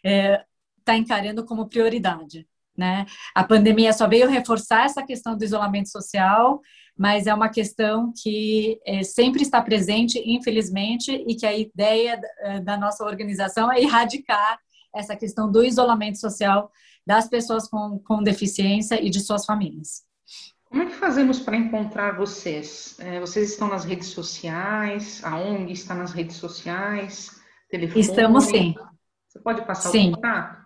está 0.05 0.09
é, 0.09 0.45
tá 0.85 0.97
encarando 0.97 1.45
como 1.45 1.69
prioridade. 1.69 2.47
né? 2.79 3.05
A 3.35 3.43
pandemia 3.43 3.93
só 3.93 4.07
veio 4.07 4.29
reforçar 4.29 4.85
essa 4.85 5.03
questão 5.03 5.37
do 5.37 5.45
isolamento 5.45 5.91
social, 5.91 6.61
mas 6.97 7.27
é 7.27 7.35
uma 7.35 7.49
questão 7.49 8.13
que 8.23 8.79
é, 8.87 9.03
sempre 9.03 9.43
está 9.43 9.61
presente, 9.61 10.23
infelizmente, 10.25 11.11
e 11.27 11.35
que 11.35 11.47
a 11.47 11.57
ideia 11.57 12.21
eh, 12.39 12.61
da 12.61 12.77
nossa 12.77 13.05
organização 13.05 13.73
é 13.73 13.81
erradicar 13.81 14.61
essa 14.95 15.17
questão 15.17 15.51
do 15.51 15.65
isolamento 15.65 16.19
social 16.19 16.71
das 17.07 17.29
pessoas 17.29 17.69
com, 17.69 17.99
com 17.99 18.23
deficiência 18.23 19.03
e 19.03 19.11
de 19.11 19.21
suas 19.21 19.45
famílias. 19.45 20.03
Como 20.65 20.83
é 20.83 20.87
que 20.87 20.95
fazemos 20.95 21.39
para 21.39 21.57
encontrar 21.57 22.17
vocês? 22.17 22.97
É, 22.99 23.21
vocês 23.21 23.53
estão 23.53 23.69
nas 23.69 23.85
redes 23.85 24.09
sociais? 24.09 25.23
A 25.25 25.37
ONG 25.37 25.73
está 25.73 25.95
nas 25.95 26.13
redes 26.13 26.37
sociais? 26.37 27.41
Telefone? 27.71 28.01
Estamos 28.01 28.45
sim. 28.45 28.75
Você 29.29 29.39
pode 29.41 29.65
passar 29.67 29.91
sim. 29.91 30.11
o 30.11 30.15
contato? 30.15 30.65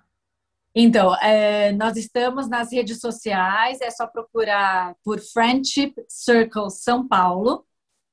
Então, 0.74 1.14
é, 1.16 1.72
nós 1.72 1.96
estamos 1.96 2.48
nas 2.48 2.72
redes 2.72 3.00
sociais, 3.00 3.80
é 3.80 3.90
só 3.90 4.06
procurar 4.06 4.94
por 5.02 5.18
Friendship 5.18 5.94
Circle 6.08 6.70
São 6.70 7.06
Paulo, 7.06 7.66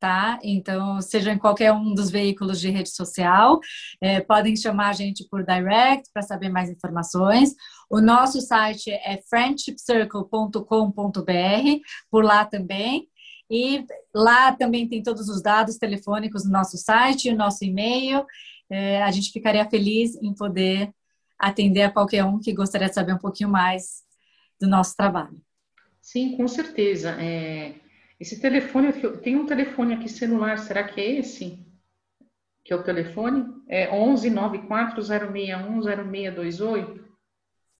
tá? 0.05 0.39
Então, 0.43 1.01
seja 1.01 1.33
em 1.33 1.39
qualquer 1.39 1.73
um 1.73 1.95
dos 1.95 2.11
veículos 2.11 2.59
de 2.59 2.69
rede 2.69 2.89
social, 2.89 3.59
é, 3.99 4.21
podem 4.21 4.55
chamar 4.55 4.89
a 4.89 4.93
gente 4.93 5.27
por 5.27 5.43
direct 5.43 6.11
para 6.13 6.21
saber 6.21 6.49
mais 6.49 6.69
informações. 6.69 7.55
O 7.89 7.99
nosso 7.99 8.39
site 8.39 8.91
é 8.91 9.19
friendshipcircle.com.br, 9.27 11.81
por 12.11 12.23
lá 12.23 12.45
também. 12.45 13.09
E 13.49 13.83
lá 14.13 14.51
também 14.51 14.87
tem 14.87 15.01
todos 15.01 15.27
os 15.27 15.41
dados 15.41 15.77
telefônicos 15.77 16.45
no 16.45 16.51
nosso 16.51 16.77
site, 16.77 17.31
o 17.31 17.35
nosso 17.35 17.65
e-mail. 17.65 18.23
É, 18.69 19.01
a 19.01 19.09
gente 19.09 19.31
ficaria 19.31 19.67
feliz 19.67 20.15
em 20.21 20.35
poder 20.35 20.91
atender 21.35 21.81
a 21.81 21.91
qualquer 21.91 22.23
um 22.23 22.39
que 22.39 22.53
gostaria 22.53 22.89
de 22.89 22.93
saber 22.93 23.15
um 23.15 23.19
pouquinho 23.19 23.49
mais 23.49 24.03
do 24.61 24.67
nosso 24.67 24.95
trabalho. 24.95 25.41
Sim, 25.99 26.37
com 26.37 26.47
certeza. 26.47 27.17
É, 27.19 27.73
esse 28.19 28.39
telefone, 28.39 28.93
tem 29.21 29.35
um 29.35 29.45
telefone 29.45 29.93
aqui 29.93 30.07
celular, 30.07 30.57
será 30.57 30.83
que 30.83 31.01
é 31.01 31.19
esse? 31.19 31.59
Que 32.63 32.73
é 32.73 32.75
o 32.75 32.83
telefone? 32.83 33.45
É 33.67 33.93
11 33.93 34.29
94061 34.29 35.81
0628? 35.81 37.05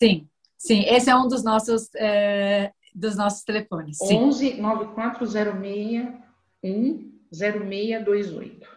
Sim, 0.02 0.28
sim, 0.58 0.84
esse 0.88 1.10
é 1.10 1.16
um 1.16 1.28
dos 1.28 1.44
nossos, 1.44 1.90
é, 1.96 2.72
dos 2.94 3.16
nossos 3.16 3.44
telefones. 3.44 3.98
Sim. 3.98 4.18
11 4.18 4.62
94061 4.62 7.12
0628. 7.32 8.76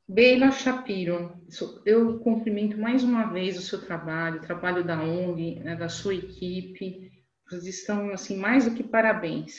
Beila 0.09 0.53
Shapiro, 0.53 1.33
eu 1.85 2.21
cumprimento 2.21 2.79
mais 2.79 3.03
uma 3.03 3.25
vez 3.33 3.59
o 3.59 3.63
seu 3.63 3.85
trabalho, 3.85 4.39
o 4.39 4.43
trabalho 4.43 4.85
da 4.85 5.03
ONG, 5.03 5.59
né, 5.61 5.75
da 5.75 5.89
sua 5.89 6.15
equipe. 6.15 7.11
Vocês 7.49 7.67
estão, 7.67 8.11
assim, 8.11 8.37
mais 8.37 8.65
do 8.65 8.75
que 8.75 8.85
parabéns. 8.85 9.57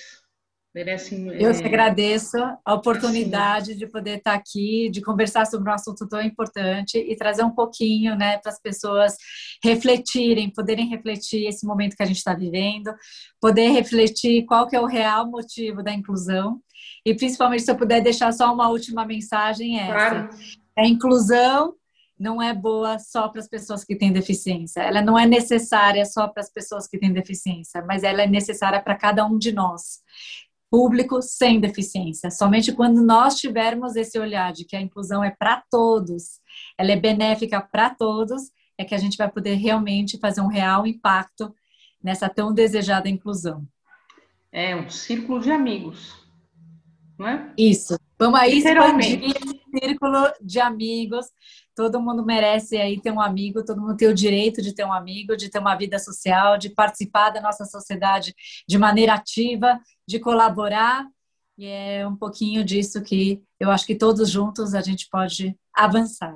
Merecem, 0.73 1.27
eu 1.29 1.49
é... 1.49 1.65
agradeço 1.65 2.37
a 2.63 2.73
oportunidade 2.73 3.71
assim, 3.71 3.79
de 3.79 3.87
poder 3.87 4.19
estar 4.19 4.35
aqui, 4.35 4.89
de 4.91 5.01
conversar 5.01 5.45
sobre 5.47 5.69
um 5.69 5.73
assunto 5.73 6.07
tão 6.07 6.21
importante 6.21 6.97
e 6.97 7.15
trazer 7.15 7.43
um 7.43 7.49
pouquinho 7.49 8.15
né, 8.15 8.37
para 8.37 8.51
as 8.51 8.61
pessoas 8.61 9.15
refletirem, 9.63 10.51
poderem 10.51 10.87
refletir 10.87 11.47
esse 11.47 11.65
momento 11.65 11.95
que 11.95 12.03
a 12.03 12.05
gente 12.05 12.17
está 12.17 12.35
vivendo, 12.35 12.93
poder 13.41 13.69
refletir 13.69 14.45
qual 14.45 14.67
que 14.67 14.75
é 14.75 14.79
o 14.79 14.85
real 14.85 15.27
motivo 15.29 15.81
da 15.81 15.91
inclusão 15.91 16.61
e 17.07 17.15
principalmente 17.15 17.63
se 17.63 17.71
eu 17.71 17.77
puder 17.77 18.01
deixar 18.01 18.33
só 18.33 18.53
uma 18.53 18.67
última 18.67 19.05
mensagem 19.05 19.79
é 19.79 19.83
essa. 19.83 19.93
Claro. 19.93 20.29
A 20.77 20.85
inclusão 20.85 21.73
não 22.19 22.41
é 22.41 22.53
boa 22.53 22.99
só 22.99 23.29
para 23.29 23.39
as 23.39 23.47
pessoas 23.47 23.85
que 23.85 23.95
têm 23.95 24.11
deficiência. 24.11 24.81
Ela 24.81 25.01
não 25.01 25.17
é 25.17 25.25
necessária 25.25 26.03
só 26.03 26.27
para 26.27 26.41
as 26.41 26.51
pessoas 26.51 26.85
que 26.85 26.97
têm 26.97 27.13
deficiência, 27.13 27.81
mas 27.87 28.03
ela 28.03 28.23
é 28.23 28.27
necessária 28.27 28.81
para 28.81 28.93
cada 28.93 29.25
um 29.25 29.37
de 29.37 29.53
nós. 29.53 30.01
Público 30.69 31.21
sem 31.21 31.61
deficiência. 31.61 32.29
Somente 32.29 32.73
quando 32.73 33.01
nós 33.01 33.39
tivermos 33.39 33.95
esse 33.95 34.19
olhar 34.19 34.51
de 34.51 34.65
que 34.65 34.75
a 34.75 34.81
inclusão 34.81 35.23
é 35.23 35.31
para 35.31 35.63
todos, 35.71 36.41
ela 36.77 36.91
é 36.91 36.97
benéfica 36.97 37.61
para 37.61 37.89
todos, 37.89 38.51
é 38.77 38.83
que 38.83 38.93
a 38.93 38.97
gente 38.97 39.15
vai 39.15 39.31
poder 39.31 39.55
realmente 39.55 40.19
fazer 40.19 40.41
um 40.41 40.47
real 40.47 40.85
impacto 40.85 41.55
nessa 42.03 42.27
tão 42.27 42.53
desejada 42.53 43.07
inclusão. 43.07 43.65
É 44.51 44.75
um 44.75 44.89
círculo 44.89 45.39
de 45.39 45.51
amigos 45.51 46.26
não 47.17 47.27
é? 47.27 47.51
Isso. 47.57 47.97
Vamos 48.19 48.39
aí 48.39 48.57
expandir 48.57 49.23
esse 49.23 49.61
círculo 49.79 50.31
de 50.41 50.59
amigos. 50.59 51.25
Todo 51.75 52.01
mundo 52.01 52.25
merece 52.25 52.77
aí 52.77 52.99
ter 52.99 53.11
um 53.11 53.21
amigo, 53.21 53.63
todo 53.63 53.79
mundo 53.79 53.95
tem 53.95 54.07
o 54.07 54.13
direito 54.13 54.61
de 54.61 54.73
ter 54.73 54.83
um 54.83 54.93
amigo, 54.93 55.37
de 55.37 55.49
ter 55.49 55.59
uma 55.59 55.75
vida 55.75 55.99
social, 55.99 56.57
de 56.57 56.69
participar 56.69 57.29
da 57.29 57.41
nossa 57.41 57.65
sociedade 57.65 58.33
de 58.67 58.77
maneira 58.77 59.13
ativa, 59.13 59.79
de 60.07 60.19
colaborar. 60.19 61.05
E 61.57 61.67
é 61.67 62.07
um 62.07 62.15
pouquinho 62.15 62.63
disso 62.63 63.01
que 63.01 63.41
eu 63.59 63.69
acho 63.69 63.85
que 63.85 63.95
todos 63.95 64.29
juntos 64.29 64.73
a 64.73 64.81
gente 64.81 65.07
pode 65.09 65.55
avançar. 65.73 66.35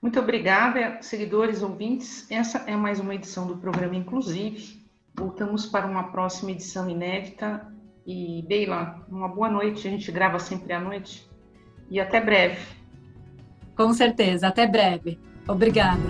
Muito 0.00 0.20
obrigada, 0.20 1.02
seguidores, 1.02 1.62
ouvintes. 1.62 2.28
Essa 2.30 2.58
é 2.58 2.76
mais 2.76 3.00
uma 3.00 3.14
edição 3.14 3.46
do 3.46 3.56
programa 3.56 3.96
Inclusive. 3.96 4.86
Voltamos 5.14 5.66
para 5.66 5.86
uma 5.86 6.12
próxima 6.12 6.52
edição 6.52 6.88
inédita 6.88 7.66
e 8.08 8.42
Beila, 8.48 9.04
uma 9.10 9.28
boa 9.28 9.50
noite. 9.50 9.86
A 9.86 9.90
gente 9.90 10.10
grava 10.10 10.38
sempre 10.38 10.72
à 10.72 10.80
noite. 10.80 11.28
E 11.90 12.00
até 12.00 12.18
breve. 12.18 12.58
Com 13.76 13.92
certeza, 13.92 14.48
até 14.48 14.66
breve. 14.66 15.20
Obrigada. 15.46 16.00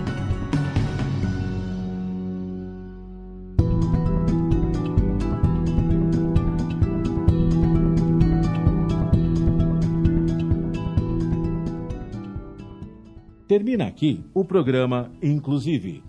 Termina 13.45 13.87
aqui 13.87 14.23
o 14.33 14.45
programa 14.45 15.11
Inclusive 15.21 16.08